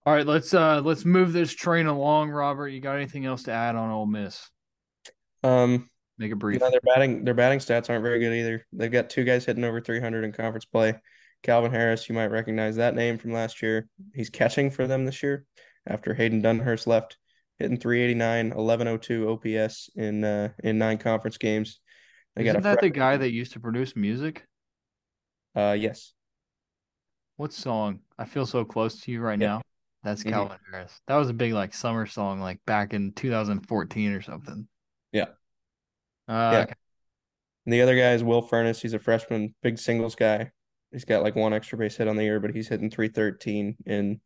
[0.06, 2.70] All right, let's uh let's move this train along, Robert.
[2.70, 4.50] You got anything else to add on Ole Miss?
[5.44, 6.60] Um, Make it You brief.
[6.60, 8.66] know, their batting their batting stats aren't very good either.
[8.74, 10.96] They've got two guys hitting over 300 in conference play.
[11.44, 13.88] Calvin Harris, you might recognize that name from last year.
[14.14, 15.46] He's catching for them this year
[15.88, 17.18] after Hayden Dunhurst left,
[17.58, 21.80] hitting 389, 1102 OPS in uh in nine conference games.
[22.36, 24.46] They Isn't that the guy that used to produce music?
[25.56, 26.14] Uh yes.
[27.38, 28.00] What song?
[28.18, 29.48] I feel so close to you right Yeah.
[29.48, 29.62] now.
[30.04, 30.30] That's Mhm.
[30.30, 31.00] Calvin Harris.
[31.08, 34.68] That was a big like summer song, like back in 2014 or something.
[35.12, 35.30] Yeah.
[36.28, 36.60] Uh, Yeah.
[36.64, 36.74] okay.
[37.66, 38.82] And the other guy is Will Furniss.
[38.82, 40.52] He's a freshman, big singles guy.
[40.92, 44.20] He's got like one extra base hit on the year, but he's hitting 313 in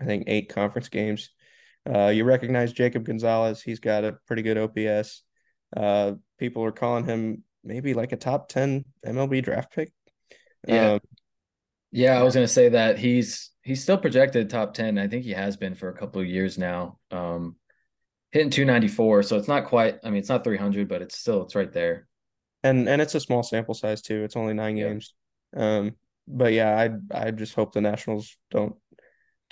[0.00, 1.30] I think eight conference games.
[1.88, 3.62] Uh, you recognize Jacob Gonzalez.
[3.62, 5.22] He's got a pretty good OPS.
[5.76, 9.92] Uh, people are calling him maybe like a top 10 MLB draft pick.
[10.66, 10.94] Yeah.
[10.94, 11.00] Um,
[11.90, 14.98] Yeah, I was gonna say that he's he's still projected top ten.
[14.98, 16.98] I think he has been for a couple of years now.
[17.10, 17.56] Um,
[18.32, 19.98] hitting two ninety four, so it's not quite.
[20.04, 22.08] I mean, it's not three hundred, but it's still it's right there.
[22.62, 24.24] and and it's a small sample size too.
[24.24, 24.88] It's only nine Yeah.
[24.88, 25.14] games.
[25.56, 26.76] Um, but yeah,
[27.12, 28.76] I I just hope the Nationals don't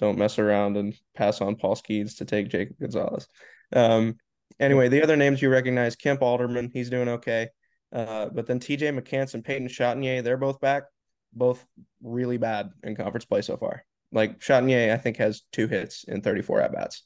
[0.03, 3.29] don't mess around and pass on Paul Skenes to take Jacob Gonzalez.
[3.73, 4.17] Um,
[4.59, 7.49] anyway, the other names you recognize: Kemp Alderman, he's doing okay.
[7.93, 8.91] Uh, but then T.J.
[8.91, 10.85] McCants and Peyton Chatagnier, they're both back,
[11.33, 11.65] both
[12.03, 13.85] really bad in conference play so far.
[14.11, 17.05] Like Chatagnier, I think has two hits in 34 at bats.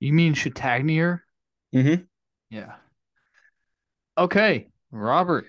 [0.00, 1.20] You mean Chatagnier?
[1.72, 2.02] Mm-hmm.
[2.50, 2.72] Yeah.
[4.18, 5.46] Okay, Robert.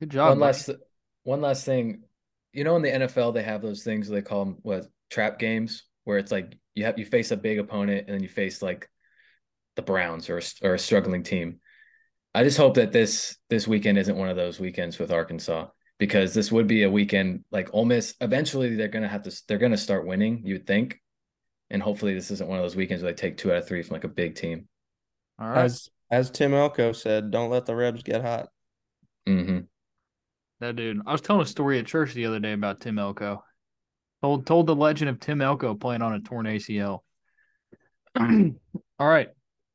[0.00, 0.30] Good job.
[0.30, 0.70] one last
[1.22, 2.02] one last thing.
[2.52, 5.84] You know, in the NFL, they have those things they call them what trap games,
[6.04, 8.88] where it's like you have you face a big opponent and then you face like
[9.76, 11.60] the Browns or a- or a struggling team.
[12.34, 16.34] I just hope that this this weekend isn't one of those weekends with Arkansas because
[16.34, 18.14] this would be a weekend like Ole Miss.
[18.20, 20.42] Eventually, they're gonna have to they're gonna start winning.
[20.44, 21.00] You would think,
[21.70, 23.82] and hopefully, this isn't one of those weekends where they take two out of three
[23.82, 24.68] from like a big team.
[25.38, 25.64] All right.
[25.64, 28.48] As as Tim Elko said, don't let the Rebs get hot.
[29.26, 29.60] hmm
[30.60, 31.00] That dude.
[31.06, 33.44] I was telling a story at church the other day about Tim Elko.
[34.24, 37.00] Told told the legend of Tim Elko playing on a torn ACL.
[38.18, 38.54] All
[38.98, 39.28] right.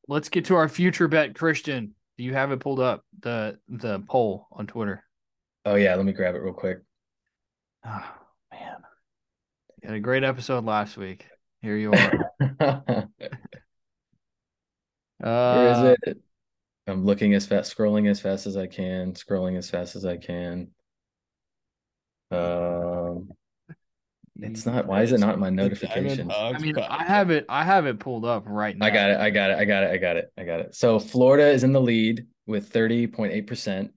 [0.08, 1.94] Let's get to our future bet, Christian.
[2.18, 3.06] Do you have it pulled up?
[3.20, 5.04] The the poll on Twitter.
[5.66, 6.80] Oh yeah, let me grab it real quick.
[7.86, 8.12] Oh
[8.52, 8.78] man.
[9.84, 11.28] You had a great episode last week.
[11.62, 12.32] Here you are.
[15.20, 16.18] Where Uh, is it?
[16.88, 20.18] I'm looking as fast, scrolling as fast as I can, scrolling as fast as I
[20.18, 20.70] can.
[22.32, 22.99] Um,
[24.42, 24.88] it's not.
[24.88, 26.32] Why is it not in my notification?
[26.32, 27.46] I mean, I have it.
[27.50, 28.86] I have it pulled up right now.
[28.86, 29.18] I got it.
[29.20, 29.58] I got it.
[29.58, 29.92] I got it.
[29.92, 30.34] I got it.
[30.38, 30.76] I got it.
[30.76, 33.90] So Florida is in the lead with 30.8%.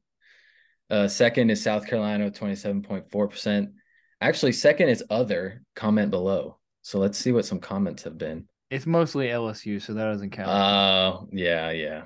[0.90, 3.72] Uh, second is South Carolina with 27.4%.
[4.20, 5.62] Actually, second is other.
[5.74, 6.59] Comment below.
[6.83, 8.46] So let's see what some comments have been.
[8.70, 10.48] It's mostly LSU, so that doesn't count.
[10.48, 12.05] Oh, yeah, yeah.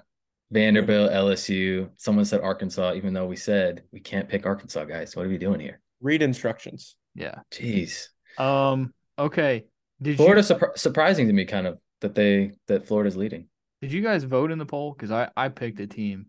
[0.51, 1.90] Vanderbilt, LSU.
[1.96, 5.16] Someone said Arkansas, even though we said we can't pick Arkansas, guys.
[5.16, 5.81] What are we doing here?
[6.01, 6.96] Read instructions.
[7.14, 7.40] Yeah.
[7.53, 8.09] Jeez.
[8.38, 8.92] Um.
[9.18, 9.64] Okay.
[10.01, 13.49] Did Florida you surpri- surprising to me, kind of that they that Florida's leading.
[13.81, 14.92] did you guys vote in the poll?
[14.92, 16.27] Because I I picked a team.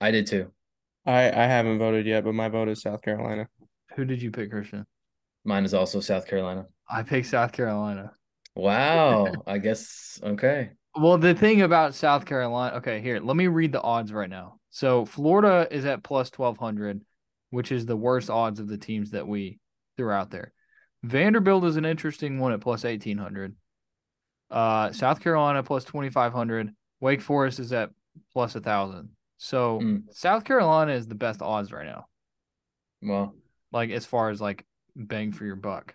[0.00, 0.52] I did too.
[1.04, 3.48] I I haven't voted yet, but my vote is South Carolina.
[3.96, 4.86] Who did you pick, Christian?
[5.44, 6.66] Mine is also South Carolina.
[6.88, 8.12] I picked South Carolina.
[8.54, 9.32] Wow.
[9.46, 10.70] I guess okay.
[10.94, 14.58] Well, the thing about South Carolina, okay, here, let me read the odds right now.
[14.70, 17.02] So Florida is at plus 1200,
[17.50, 19.60] which is the worst odds of the teams that we
[19.96, 20.52] threw out there.
[21.02, 23.54] Vanderbilt is an interesting one at plus 1800.
[24.50, 26.70] Uh, South Carolina plus 2500.
[27.00, 27.90] Wake Forest is at
[28.32, 29.10] plus 1000.
[29.36, 30.02] So Mm.
[30.12, 32.06] South Carolina is the best odds right now,
[33.02, 33.36] Well,
[33.70, 35.94] like as far as like bang for your buck.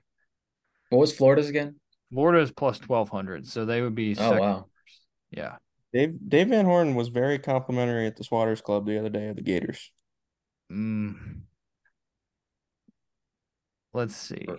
[0.90, 1.80] what was Florida's again?
[2.14, 3.46] Florida is plus 1200.
[3.48, 4.40] So they would be Oh second.
[4.40, 4.70] wow.
[5.32, 5.58] Yeah.
[5.92, 9.36] Dave Dave Van Horn was very complimentary at the Swatters Club the other day of
[9.36, 9.92] the Gators.
[10.72, 11.42] Mm.
[13.94, 14.44] Let's see.
[14.46, 14.58] Sure.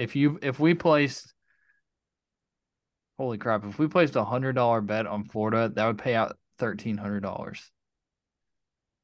[0.00, 1.34] If you if we placed
[3.18, 6.38] holy crap, if we placed a hundred dollar bet on Florida, that would pay out
[6.58, 7.70] thirteen hundred dollars.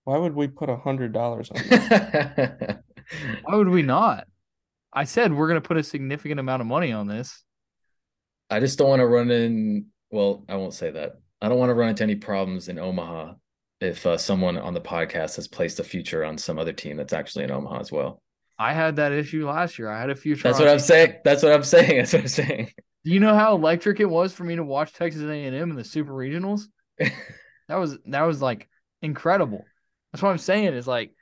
[0.04, 2.82] Why would we put a hundred dollars on that?
[3.44, 4.26] Why would we not?
[4.90, 7.44] I said we're gonna put a significant amount of money on this.
[8.48, 9.88] I just don't want to run in.
[10.11, 11.16] Well, I won't say that.
[11.42, 13.35] I don't want to run into any problems in Omaha
[13.82, 17.12] if uh, someone on the podcast has placed a future on some other team that's
[17.12, 18.22] actually in Omaha as well.
[18.59, 19.90] I had that issue last year.
[19.90, 20.45] I had a future.
[20.45, 21.16] That's what I'm saying.
[21.25, 21.97] That's what I'm saying.
[21.99, 22.73] That's what I'm saying.
[23.05, 25.85] Do you know how electric it was for me to watch Texas A&M in the
[25.85, 26.62] Super Regionals?
[27.69, 28.69] That was that was like
[29.03, 29.64] incredible.
[30.12, 31.12] That's what I'm saying is like,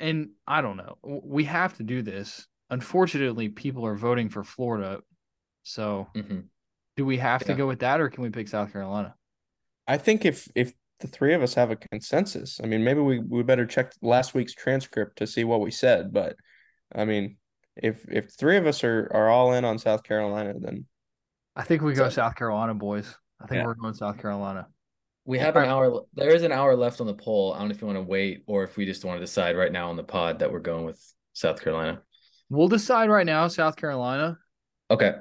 [0.00, 0.98] and I don't know.
[1.04, 2.48] We have to do this.
[2.70, 5.00] Unfortunately, people are voting for Florida.
[5.62, 6.46] So, Mhm.
[6.96, 9.14] do we have to go with that, or can we pick South Carolina?
[9.86, 10.72] I think if if
[11.04, 14.32] the three of us have a consensus, I mean, maybe we we better check last
[14.32, 16.14] week's transcript to see what we said.
[16.14, 16.34] But
[16.94, 17.36] I mean,
[17.76, 20.86] if if three of us are are all in on South Carolina, then
[21.54, 23.14] I think we go So- South Carolina, boys.
[23.38, 23.66] I think Yeah.
[23.66, 24.66] we're going South Carolina.
[25.26, 26.00] We have an hour.
[26.14, 27.52] There is an hour left on the poll.
[27.52, 29.56] I don't know if you want to wait or if we just want to decide
[29.58, 31.02] right now on the pod that we're going with
[31.34, 32.00] South Carolina.
[32.48, 34.38] We'll decide right now, South Carolina,
[34.90, 35.14] Okay.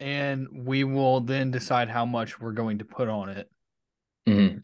[0.00, 3.50] and we will then decide how much we're going to put on it.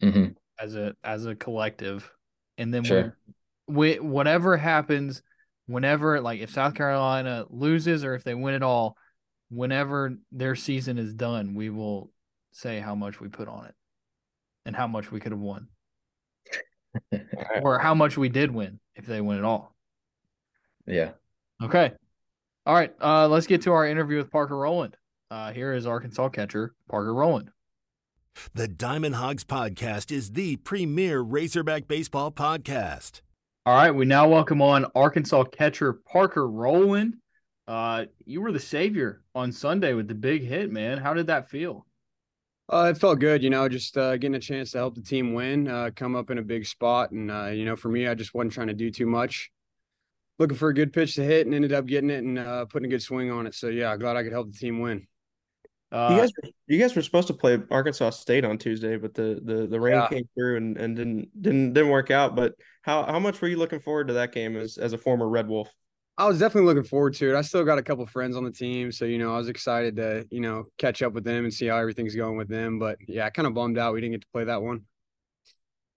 [0.01, 0.25] Hmm hmm
[0.59, 2.09] as a as a collective.
[2.57, 3.15] And then Sure.
[3.67, 5.21] we, we whatever happens
[5.67, 8.97] whenever like if south carolina loses or if they win it all
[9.49, 12.11] whenever their season is done we will
[12.51, 13.75] say how much we put on it
[14.65, 15.67] and how much we could have won.
[17.63, 19.75] Or how much we did win if they win it all.
[20.87, 21.11] Yeah.
[21.63, 21.93] okay.
[22.65, 22.93] All right.
[23.01, 24.97] Uh let's get to our interview with parker rowland.
[25.29, 27.51] Uh here is arkansas catcher parker rowland
[28.53, 33.21] The Diamond Hawgs Podcast is the premier Razorback baseball podcast.
[33.65, 37.17] All right, we now welcome on Arkansas catcher Parker Rowland.
[37.67, 40.97] Uh, you were the savior on Sunday with the big hit, man.
[40.97, 41.85] How did that feel?
[42.71, 45.33] Uh, it felt good, you know, just uh, getting a chance to help the team
[45.33, 47.11] win, uh, come up in a big spot.
[47.11, 49.51] And, uh, you know, for me, I just wasn't trying to do too much.
[50.37, 52.85] Looking for a good pitch to hit and ended up getting it and uh, putting
[52.85, 53.55] a good swing on it.
[53.55, 55.07] So, yeah, glad I could help the team win.
[55.91, 59.13] Uh, you guys were, you guys were supposed to play Arkansas State on Tuesday, but
[59.15, 60.07] the the, the rain Yeah.
[60.07, 62.35] came through and, and didn't didn't didn't work out.
[62.35, 65.27] But how how much were you looking forward to that game as as a former
[65.27, 65.69] Red Wolf?
[66.17, 67.35] I was definitely looking forward to it.
[67.37, 68.91] I still got a couple friends on the team.
[68.91, 71.67] So, you know, I was excited to, you know, catch up with them and see
[71.67, 72.77] how everything's going with them.
[72.77, 74.81] But, yeah, I kind of bummed out we didn't get to play that one.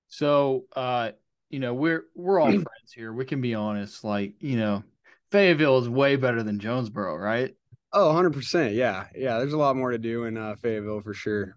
[0.09, 1.11] so, uh,
[1.51, 3.13] you know, we're we're all friends here.
[3.13, 4.05] We can be honest.
[4.05, 4.85] Like, you know,
[5.31, 7.55] Fayetteville is way better than Jonesboro, right?
[7.93, 8.75] Oh, 100%.
[8.75, 9.07] Yeah.
[9.15, 9.39] Yeah.
[9.39, 11.57] There's a lot more to do in uh, Fayetteville for sure.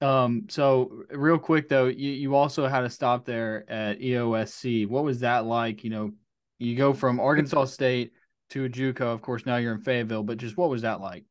[0.00, 4.86] Um, so real quick though, you, you also had a stop there at EOSC.
[4.86, 5.84] What was that like?
[5.84, 6.10] You know,
[6.58, 8.12] you go from Arkansas State
[8.50, 9.00] to a JUCO.
[9.00, 11.24] Of course, now you're in Fayetteville, but just what was that like?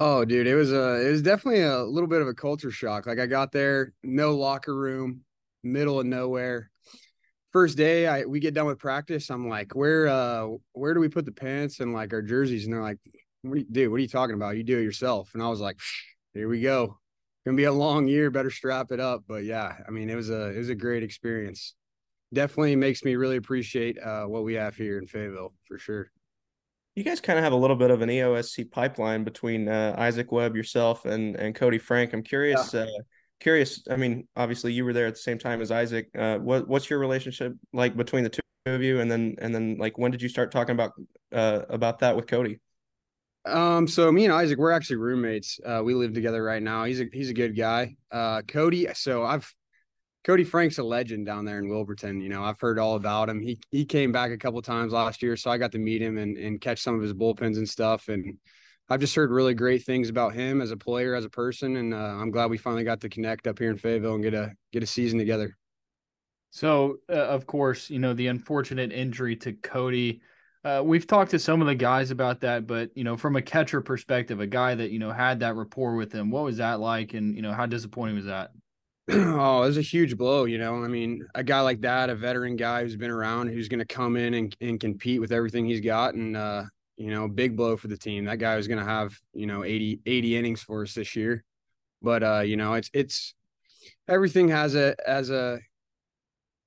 [0.00, 3.06] Oh, dude, it was a it was definitely a little bit of a culture shock.
[3.06, 5.20] Like I got there, no locker room,
[5.62, 6.70] middle of nowhere.
[7.52, 9.30] First day, I we get done with practice.
[9.30, 12.64] I'm like, where uh where do we put the pants and like our jerseys?
[12.64, 12.98] And they're like,
[13.44, 13.90] what do you do?
[13.90, 14.56] What are you talking about?
[14.56, 15.30] You do it yourself.
[15.34, 15.78] And I was like,
[16.32, 16.98] here we go.
[17.44, 18.30] Gonna be a long year.
[18.30, 19.24] Better strap it up.
[19.28, 21.74] But yeah, I mean, it was a it was a great experience.
[22.32, 26.10] Definitely makes me really appreciate uh what we have here in Fayetteville for sure.
[26.94, 30.30] You guys kind of have a little bit of an EOSC pipeline between uh, Isaac
[30.30, 32.12] Webb, yourself, and and Cody Frank.
[32.14, 32.72] I'm curious.
[32.72, 32.86] Uh,
[33.40, 33.82] curious.
[33.90, 36.08] I mean, obviously you were there at the same time as Isaac.
[36.16, 39.00] Uh, what what's your relationship like between the two of you?
[39.00, 40.92] And then and then like when did you start talking about
[41.30, 42.60] uh, about that with Cody?
[43.46, 45.60] Um, so me and Isaac, we're actually roommates.
[45.64, 46.84] Uh, we live together right now.
[46.84, 47.96] He's a he's a good guy.
[48.10, 49.52] Uh, Cody, so I've
[50.24, 52.22] Cody Frank's a legend down there in Wilburton.
[52.22, 53.42] You know, I've heard all about him.
[53.42, 56.16] He he came back a couple times last year, so I got to meet him
[56.16, 58.08] and and catch some of his bullpens and stuff.
[58.08, 58.38] And
[58.88, 61.92] I've just heard really great things about him as a player, as a person, and
[61.92, 64.52] uh, I'm glad we finally got to connect up here in Fayetteville and get a
[64.72, 65.56] get a season together.
[66.50, 70.22] So, uh, of course, you know the unfortunate injury to Cody.
[70.64, 73.42] Uh, we've talked to some of the guys about that, but you know, from a
[73.42, 76.80] catcher perspective, a guy that you know had that rapport with him, what was that
[76.80, 78.50] like, and you know, how disappointing was that?
[79.10, 80.46] oh, it was a huge blow.
[80.46, 83.68] You know, I mean, a guy like that, a veteran guy who's been around, who's
[83.68, 86.64] going to come in and, and compete with everything he's got, and uh,
[86.96, 88.24] you know, big blow for the team.
[88.24, 91.44] That guy was going to have you know 80, 80 innings for us this year,
[92.00, 93.34] but uh, you know, it's it's
[94.08, 95.58] everything has a as a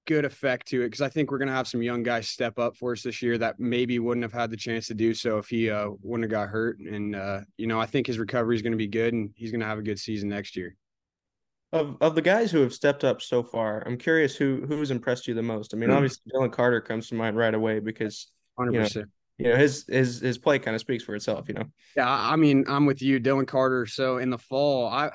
[0.07, 2.57] good effect to it because I think we're going to have some young guys step
[2.57, 5.37] up for us this year that maybe wouldn't have had the chance to do so
[5.37, 6.79] if he uh, wouldn't have got hurt.
[6.79, 9.51] And uh, you know, I think his recovery is going to be good, and he's
[9.51, 10.75] going to have a good season next year.
[11.73, 15.27] Of of the guys who have stepped up so far, I'm curious who who's impressed
[15.27, 15.73] you the most.
[15.73, 15.97] I mean, mm-hmm.
[15.97, 18.27] obviously Dylan Carter comes to mind right away because
[18.57, 18.95] 100%.
[18.95, 19.05] You know,
[19.37, 21.49] you know his his his play kind of speaks for itself.
[21.49, 21.65] You know.
[21.95, 23.85] Yeah, I mean, I'm with you, Dylan Carter.
[23.85, 25.11] So in the fall, I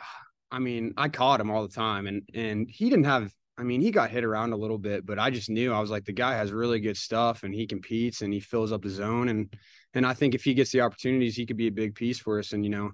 [0.50, 3.32] I mean, I caught him all the time, and and he didn't have
[3.62, 5.88] I mean, he got hit around a little bit, but I just knew I was
[5.88, 8.90] like, the guy has really good stuff and he competes and he fills up the
[8.90, 9.28] zone.
[9.28, 9.54] And,
[9.94, 12.40] and I think if he gets the opportunities, he could be a big piece for
[12.40, 12.54] us.
[12.54, 12.90] And, you know,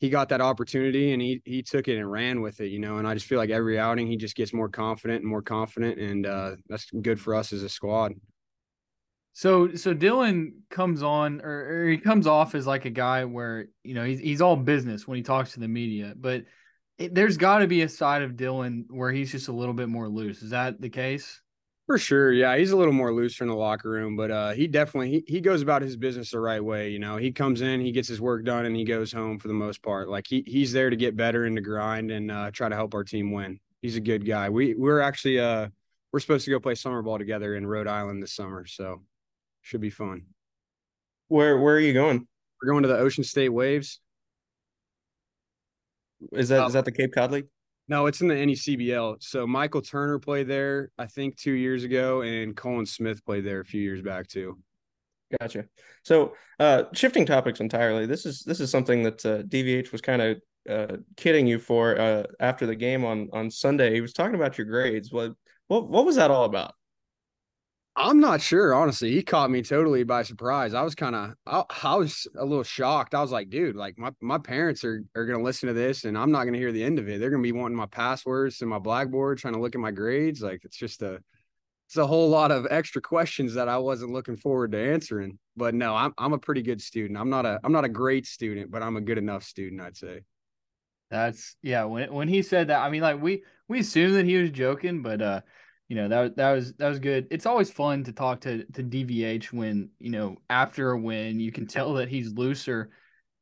[0.00, 2.98] he got that opportunity and he, he took it and ran with it, you know,
[2.98, 5.98] and I just feel like every outing he just gets more confident and more confident.
[5.98, 8.12] And uh, that's good for us as a squad.
[9.32, 13.68] So, so Dylan comes on or, or he comes off as like a guy where,
[13.82, 16.44] you know, he's, he's all business when he talks to the media, but
[16.98, 19.88] it, there's got to be a side of Dylan where he's just a little bit
[19.88, 20.42] more loose.
[20.42, 21.40] Is that the case?
[21.86, 24.68] For sure, yeah, he's a little more loose in the locker room, but uh, he
[24.68, 26.90] definitely he, he goes about his business the right way.
[26.90, 29.48] You know, he comes in, he gets his work done, and he goes home for
[29.48, 30.08] the most part.
[30.08, 32.94] Like he he's there to get better and to grind and uh, try to help
[32.94, 33.58] our team win.
[33.82, 34.48] He's a good guy.
[34.48, 35.68] We we're actually uh
[36.12, 39.02] we're supposed to go play summer ball together in Rhode Island this summer, so
[39.60, 40.26] should be fun.
[41.28, 42.28] Where where are you going?
[42.62, 43.98] We're going to the Ocean State Waves.
[46.32, 47.46] Is that um, is that the Cape Cod League?
[47.88, 49.16] No, it's in the NECBL.
[49.20, 53.60] So Michael Turner played there, I think, two years ago, and Colin Smith played there
[53.60, 54.58] a few years back too.
[55.40, 55.64] Gotcha.
[56.04, 58.06] So, uh, shifting topics entirely.
[58.06, 61.98] This is this is something that uh, DVH was kind of uh, kidding you for
[61.98, 63.94] uh, after the game on on Sunday.
[63.94, 65.10] He was talking about your grades.
[65.10, 65.32] What
[65.68, 66.74] what what was that all about?
[67.94, 69.12] I'm not sure, honestly.
[69.12, 70.72] He caught me totally by surprise.
[70.72, 73.14] I was kind of, I, I, was a little shocked.
[73.14, 76.04] I was like, dude, like my, my parents are, are going to listen to this
[76.04, 77.20] and I'm not going to hear the end of it.
[77.20, 79.90] They're going to be wanting my passwords and my blackboard, trying to look at my
[79.90, 80.40] grades.
[80.40, 81.18] Like it's just a,
[81.86, 85.38] it's a whole lot of extra questions that I wasn't looking forward to answering.
[85.54, 87.18] But no, I'm, I'm a pretty good student.
[87.18, 89.98] I'm not a, I'm not a great student, but I'm a good enough student, I'd
[89.98, 90.22] say.
[91.10, 91.84] That's yeah.
[91.84, 95.02] When, when he said that, I mean, like we, we assumed that he was joking,
[95.02, 95.40] but, uh,
[95.88, 97.26] you know that that was that was good.
[97.30, 101.52] It's always fun to talk to to DVH when you know after a win you
[101.52, 102.90] can tell that he's looser,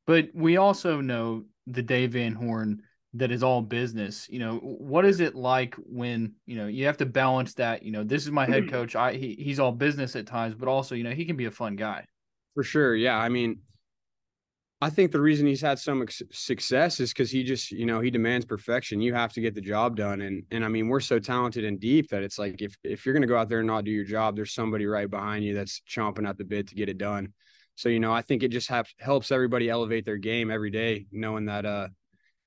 [0.07, 2.82] but we also know the Dave Van Horn
[3.14, 4.28] that is all business.
[4.30, 7.82] You know what is it like when you know you have to balance that?
[7.82, 8.97] You know this is my head coach.
[8.97, 11.51] I he, he's all business at times, but also you know he can be a
[11.51, 12.05] fun guy.
[12.55, 13.16] For sure, yeah.
[13.16, 13.61] I mean,
[14.83, 18.01] I think the reason he's had so much success is because he just, you know,
[18.01, 19.03] he demands perfection.
[19.03, 21.78] You have to get the job done, and and I mean, we're so talented and
[21.78, 23.91] deep that it's like if if you're going to go out there and not do
[23.91, 26.97] your job, there's somebody right behind you that's chomping at the bit to get it
[26.97, 27.35] done.
[27.74, 31.07] So you know, I think it just have, helps everybody elevate their game every day,
[31.12, 31.89] knowing that uh,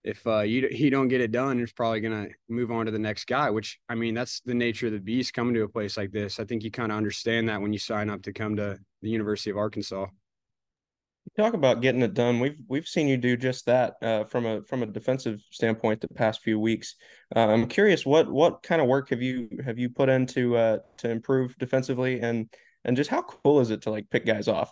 [0.03, 2.91] if uh, you he don't get it done, he's probably going to move on to
[2.91, 3.51] the next guy.
[3.51, 6.39] Which I mean, that's the nature of the beast coming to a place like this.
[6.39, 9.09] I think you kind of understand that when you sign up to come to the
[9.09, 10.07] University of Arkansas
[11.37, 12.39] talk about getting it done.
[12.39, 16.07] We've we've seen you do just that uh, from a from a defensive standpoint the
[16.09, 16.95] past few weeks.
[17.35, 20.79] Uh, I'm curious what what kind of work have you have you put into uh,
[20.97, 22.49] to improve defensively and
[22.85, 24.71] and just how cool is it to like pick guys off?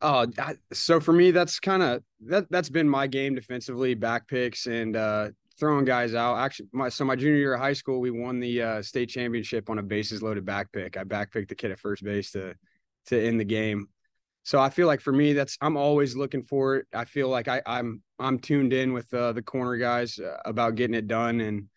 [0.00, 0.26] Oh,
[0.72, 4.96] so for me, that's kind of that that's been my game defensively, back picks and
[4.96, 6.38] uh, throwing guys out.
[6.38, 9.70] Actually, my so my junior year of high school, we won the uh, state championship
[9.70, 10.96] on a bases loaded back pick.
[10.96, 12.54] I back picked the kid at first base to
[13.06, 13.88] to end the game
[14.44, 16.86] so I feel like for me, that's I'm always looking for it.
[16.92, 20.74] I feel like I, I'm I'm tuned in with uh, the corner guys uh, about
[20.74, 21.68] getting it done, and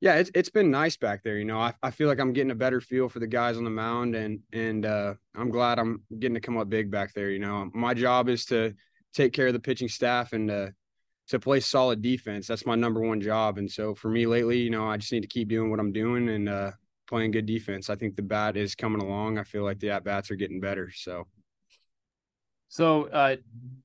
[0.00, 1.38] yeah, it's it's been nice back there.
[1.38, 3.64] You know, I, I feel like I'm getting a better feel for the guys on
[3.64, 7.30] the mound, and and uh, I'm glad I'm getting to come up big back there.
[7.30, 8.74] You know, my job is to
[9.14, 10.68] take care of the pitching staff and uh,
[11.28, 12.46] to play solid defense.
[12.46, 13.56] That's my number one job.
[13.56, 15.92] And so for me lately, you know, I just need to keep doing what I'm
[15.92, 16.72] doing and uh,
[17.08, 17.90] playing good defense.
[17.90, 19.38] I think the bat is coming along.
[19.38, 20.92] I feel like the at bats are getting better.
[20.94, 21.26] So.
[22.70, 23.36] So, uh,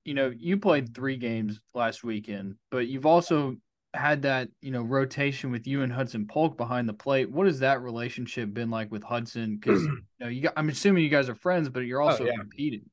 [0.03, 3.57] you know, you played three games last weekend, but you've also
[3.95, 7.31] had that you know rotation with you and Hudson Polk behind the plate.
[7.31, 9.57] What has that relationship been like with Hudson?
[9.57, 12.27] Because you know, you got, I'm assuming you guys are friends, but you're also oh,
[12.27, 12.35] yeah.
[12.37, 12.83] competing.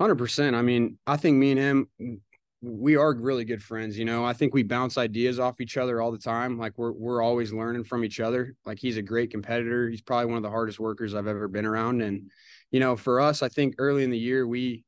[0.00, 0.56] Hundred percent.
[0.56, 2.20] I mean, I think me and him,
[2.62, 3.98] we are really good friends.
[3.98, 6.58] You know, I think we bounce ideas off each other all the time.
[6.58, 8.54] Like we're we're always learning from each other.
[8.64, 9.90] Like he's a great competitor.
[9.90, 12.00] He's probably one of the hardest workers I've ever been around.
[12.00, 12.30] And
[12.70, 14.84] you know, for us, I think early in the year we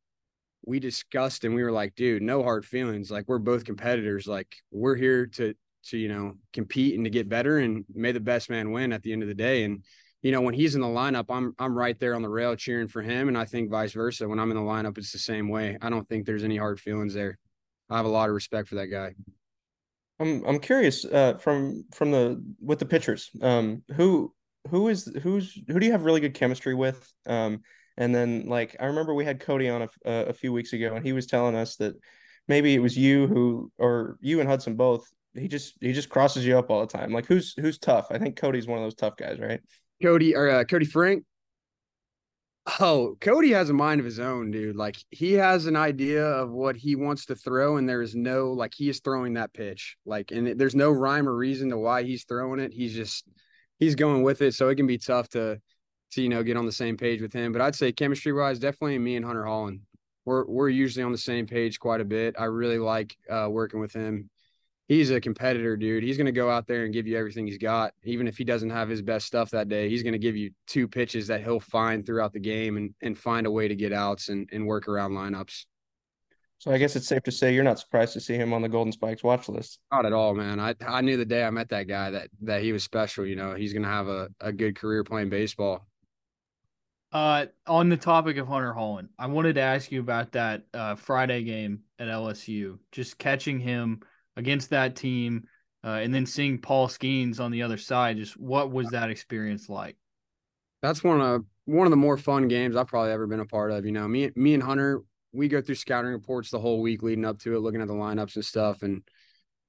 [0.67, 3.11] we discussed and we were like, dude, no hard feelings.
[3.11, 4.27] Like we're both competitors.
[4.27, 5.55] Like we're here to
[5.87, 9.03] to you know compete and to get better and may the best man win at
[9.03, 9.65] the end of the day.
[9.65, 9.85] And
[10.23, 12.89] you know when he's in the lineup, I'm I'm right there on the rail cheering
[12.89, 14.29] for him, and I think vice versa.
[14.29, 15.77] When I'm in the lineup, it's the same way.
[15.81, 17.39] I don't think there's any hard feelings there.
[17.91, 19.15] I have a lot of respect for that guy.
[20.19, 23.31] I'm I'm curious uh, from from the with the pitchers.
[23.43, 24.33] Um, who
[24.71, 27.13] who is who's who do you have really good chemistry with?
[27.27, 27.61] Um,
[27.97, 31.05] and then like I remember we had Cody on a, a few weeks ago, and
[31.05, 31.95] he was telling us that
[32.49, 35.09] maybe it was you who or you and Hudson both.
[35.35, 37.13] He just he just crosses you up all the time.
[37.13, 38.09] Like who's who's tough?
[38.11, 39.61] I think Cody's one of those tough guys, right?
[40.03, 41.25] Cody or uh, Cody Frank.
[42.81, 44.75] Oh, Cody has a mind of his own, dude.
[44.75, 48.53] Like he has an idea of what he wants to throw, and there is no
[48.53, 49.97] like he is throwing that pitch.
[50.07, 52.73] Like, and there's no rhyme or reason to why he's throwing it.
[52.73, 53.25] He's just
[53.79, 54.55] he's going with it.
[54.55, 55.61] So it can be tough to
[56.13, 57.53] to you know get on the same page with him.
[57.53, 59.81] But I'd say chemistry wise, definitely me and Hunter Hollan.
[60.25, 62.35] We're we're usually on the same page quite a bit.
[62.39, 64.31] I really like uh, working with him.
[64.87, 66.03] He's a competitor, dude.
[66.03, 67.95] He's going to go out there and give you everything he's got.
[68.05, 70.51] Even if he doesn't have his best stuff that day, he's going to give you
[70.67, 73.95] two pitches that he'll find throughout the game and, and find a way to get
[73.95, 75.65] outs and, and work around lineups.
[76.59, 78.69] So I guess it's safe to say you're not surprised to see him on the
[78.69, 79.81] Golden Spikes watch list.
[79.93, 80.61] Not at all, man.
[80.61, 83.27] I I knew the day I met that guy that that he was special.
[83.27, 85.87] You know, he's gonna have a, a good career playing baseball.
[87.15, 90.97] Uh, on the topic of Hunter Hollan, I wanted to ask you about that uh,
[90.97, 92.81] Friday game at LSU.
[92.91, 94.01] Just catching him
[94.37, 95.45] against that team,
[95.85, 98.17] uh, and then seeing Paul Skenes on the other side.
[98.17, 99.97] Just what was that experience like?
[100.83, 103.71] That's one of one of the more fun games I've probably ever been a part
[103.71, 103.87] of.
[103.87, 105.03] You know, me me and Hunter,
[105.33, 107.95] we go through scouting reports the whole week leading up to it, looking at the
[107.95, 109.03] lineups and stuff, and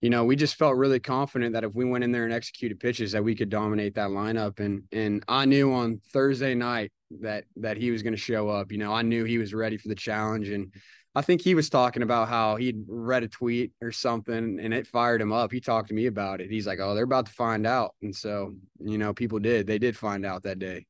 [0.01, 2.79] you know, we just felt really confident that if we went in there and executed
[2.79, 4.59] pitches, that we could dominate that lineup.
[4.59, 6.91] And and I knew on Thursday night
[7.21, 8.71] that that he was going to show up.
[8.71, 10.73] You know, I knew he was ready for the challenge, and
[11.15, 14.87] I think he was talking about how he'd read a tweet or something, and it
[14.87, 15.51] fired him up.
[15.51, 16.51] He talked to me about it.
[16.51, 19.65] He's like, "Oh, they're about to find out," and so you know, people did.
[19.65, 20.85] They did find out that day.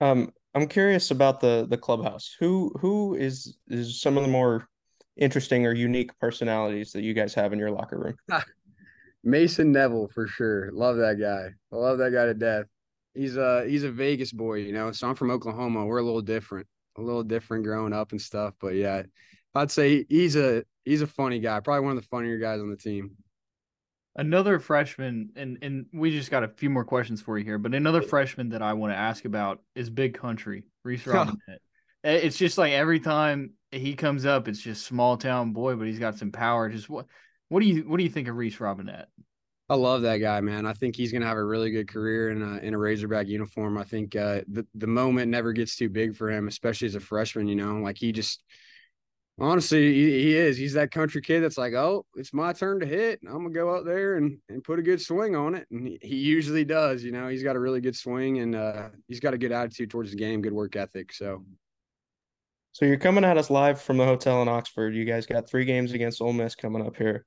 [0.00, 2.34] Um, I'm curious about the the clubhouse.
[2.40, 4.68] Who who is is some of the more
[5.16, 8.16] interesting or unique personalities that you guys have in your locker room?
[9.24, 10.70] Mason Neville for sure.
[10.72, 11.50] Love that guy.
[11.72, 12.66] I love that guy to death
[13.14, 14.92] he's a he's a Vegas boy, you know.
[14.92, 15.86] So I'm from Oklahoma.
[15.86, 16.66] We're a little different,
[16.98, 18.54] a little different growing up and stuff.
[18.60, 19.02] But yeah,
[19.54, 21.60] I'd say he's a he's a funny guy.
[21.60, 23.12] Probably one of the funnier guys on the team.
[24.16, 27.58] Another freshman, and and we just got a few more questions for you here.
[27.58, 31.58] But another freshman that I want to ask about is Big Country Reese Robinett.
[32.02, 35.98] it's just like every time he comes up, it's just small town boy, but he's
[35.98, 36.68] got some power.
[36.68, 37.06] Just what
[37.48, 39.06] what do you what do you think of Reese Robinett?
[39.74, 40.66] I love that guy, man.
[40.66, 43.26] I think he's going to have a really good career in a in a Razorback
[43.26, 43.76] uniform.
[43.76, 47.00] I think uh, the the moment never gets too big for him, especially as a
[47.00, 47.48] freshman.
[47.48, 48.44] You know, like he just
[49.40, 50.56] honestly he, he is.
[50.56, 53.18] He's that country kid that's like, oh, it's my turn to hit.
[53.26, 55.98] I'm gonna go out there and and put a good swing on it, and he,
[56.00, 57.02] he usually does.
[57.02, 59.90] You know, he's got a really good swing and uh, he's got a good attitude
[59.90, 61.12] towards the game, good work ethic.
[61.12, 61.44] So.
[62.70, 64.96] So you're coming at us live from the hotel in Oxford.
[64.96, 67.24] You guys got three games against Ole Miss coming up here.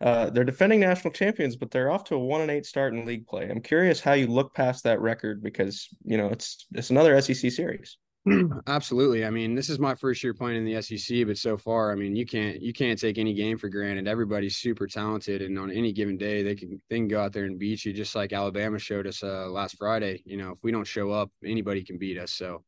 [0.00, 3.04] Uh, they're defending national champions, but they're off to a one and eight start in
[3.04, 3.48] league play.
[3.50, 7.50] I'm curious how you look past that record because you know it's it's another SEC
[7.50, 7.98] series.
[8.66, 9.24] Absolutely.
[9.24, 11.94] I mean, this is my first year playing in the SEC, but so far, I
[11.94, 14.06] mean, you can't you can't take any game for granted.
[14.06, 17.44] Everybody's super talented, and on any given day, they can they can go out there
[17.44, 20.22] and beat you, just like Alabama showed us uh, last Friday.
[20.26, 22.32] You know, if we don't show up, anybody can beat us.
[22.32, 22.64] So,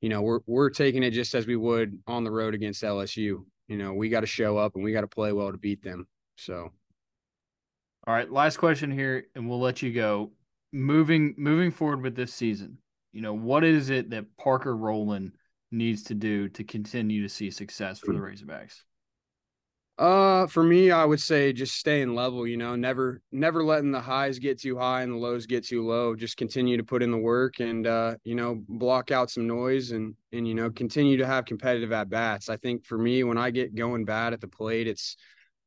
[0.00, 3.44] you know, we're we're taking it just as we would on the road against LSU.
[3.68, 5.82] You know, we got to show up and we got to play well to beat
[5.82, 6.06] them.
[6.36, 6.72] So,
[8.06, 10.32] all right, last question here, and we'll let you go.
[10.72, 12.78] Moving moving forward with this season,
[13.12, 15.32] you know, what is it that Parker Rowland
[15.70, 18.82] needs to do to continue to see success for the Razorbacks?
[19.98, 22.46] Uh, for me, I would say just staying level.
[22.46, 25.86] You know, never never letting the highs get too high and the lows get too
[25.86, 26.14] low.
[26.14, 29.92] Just continue to put in the work and uh, you know, block out some noise
[29.92, 32.50] and and you know, continue to have competitive at bats.
[32.50, 35.16] I think for me, when I get going bad at the plate, it's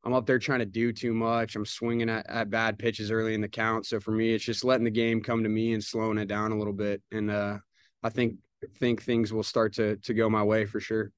[0.02, 1.56] I'm up there trying to do too much.
[1.56, 3.86] I'm swinging at, at bad pitches early in the count.
[3.86, 6.52] So for me, it's just letting the game come to me and slowing it down
[6.52, 7.02] a little bit.
[7.12, 7.58] And uh,
[8.02, 8.36] I think
[8.78, 11.12] think things will start to to go my way for sure.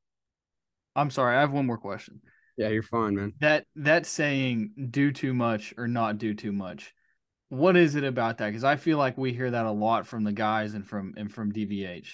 [0.94, 2.20] I'm sorry, I have one more question.
[2.56, 3.32] Yeah, you're fine, man.
[3.40, 6.92] That that saying "do too much" or "not do too much."
[7.48, 8.48] What is it about that?
[8.48, 11.32] Because I feel like we hear that a lot from the guys and from and
[11.32, 12.08] from DVH.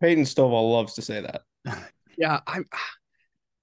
[0.00, 1.42] Peyton Stovall loves to say that.
[2.18, 2.60] Yeah, I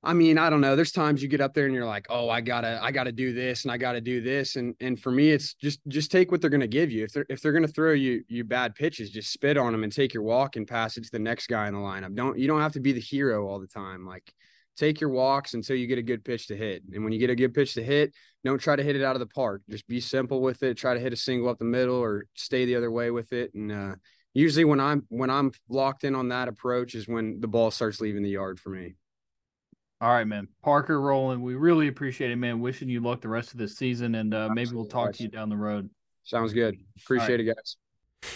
[0.02, 0.78] I mean, I don't know.
[0.78, 3.04] There's times you get up there and you're like, "Oh, I got to I got
[3.04, 5.82] to do this and I got to do this." And and for me it's just
[5.90, 7.04] just take what they're to give you.
[7.04, 9.92] If they're if they're to throw you you bad pitches, just spit on them and
[9.92, 12.16] take your walk and pass it to the next guy in the lineup.
[12.16, 14.06] Don't you don't have to be the hero all the time.
[14.06, 14.34] Like
[14.78, 16.84] take your walks until you get a good pitch to hit.
[16.94, 18.14] And when you get a good pitch to hit,
[18.46, 19.64] don't try to hit it out of the park.
[19.70, 20.78] Just be simple with it.
[20.78, 23.54] Try to hit a single up the middle or stay the other way with it
[23.54, 23.96] and uh
[24.34, 28.00] usually when I'm when I'm locked in on that approach is when the ball starts
[28.00, 28.96] leaving the yard for me.
[30.02, 30.48] All right, man.
[30.64, 32.62] Parker Rowland, we really appreciate it, man.
[32.62, 35.30] Wishing you luck the rest of the season, and uh, maybe we'll talk to you
[35.30, 35.90] down the road.
[36.24, 36.78] Sounds good.
[37.04, 37.40] Appreciate right.
[37.42, 37.76] it, guys.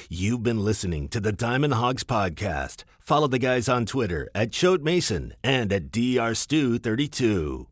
[0.09, 2.83] You've been listening to the Diamond Hawgs podcast.
[2.99, 7.67] Follow the guys on Twitter at Choate Mason and at drstew32.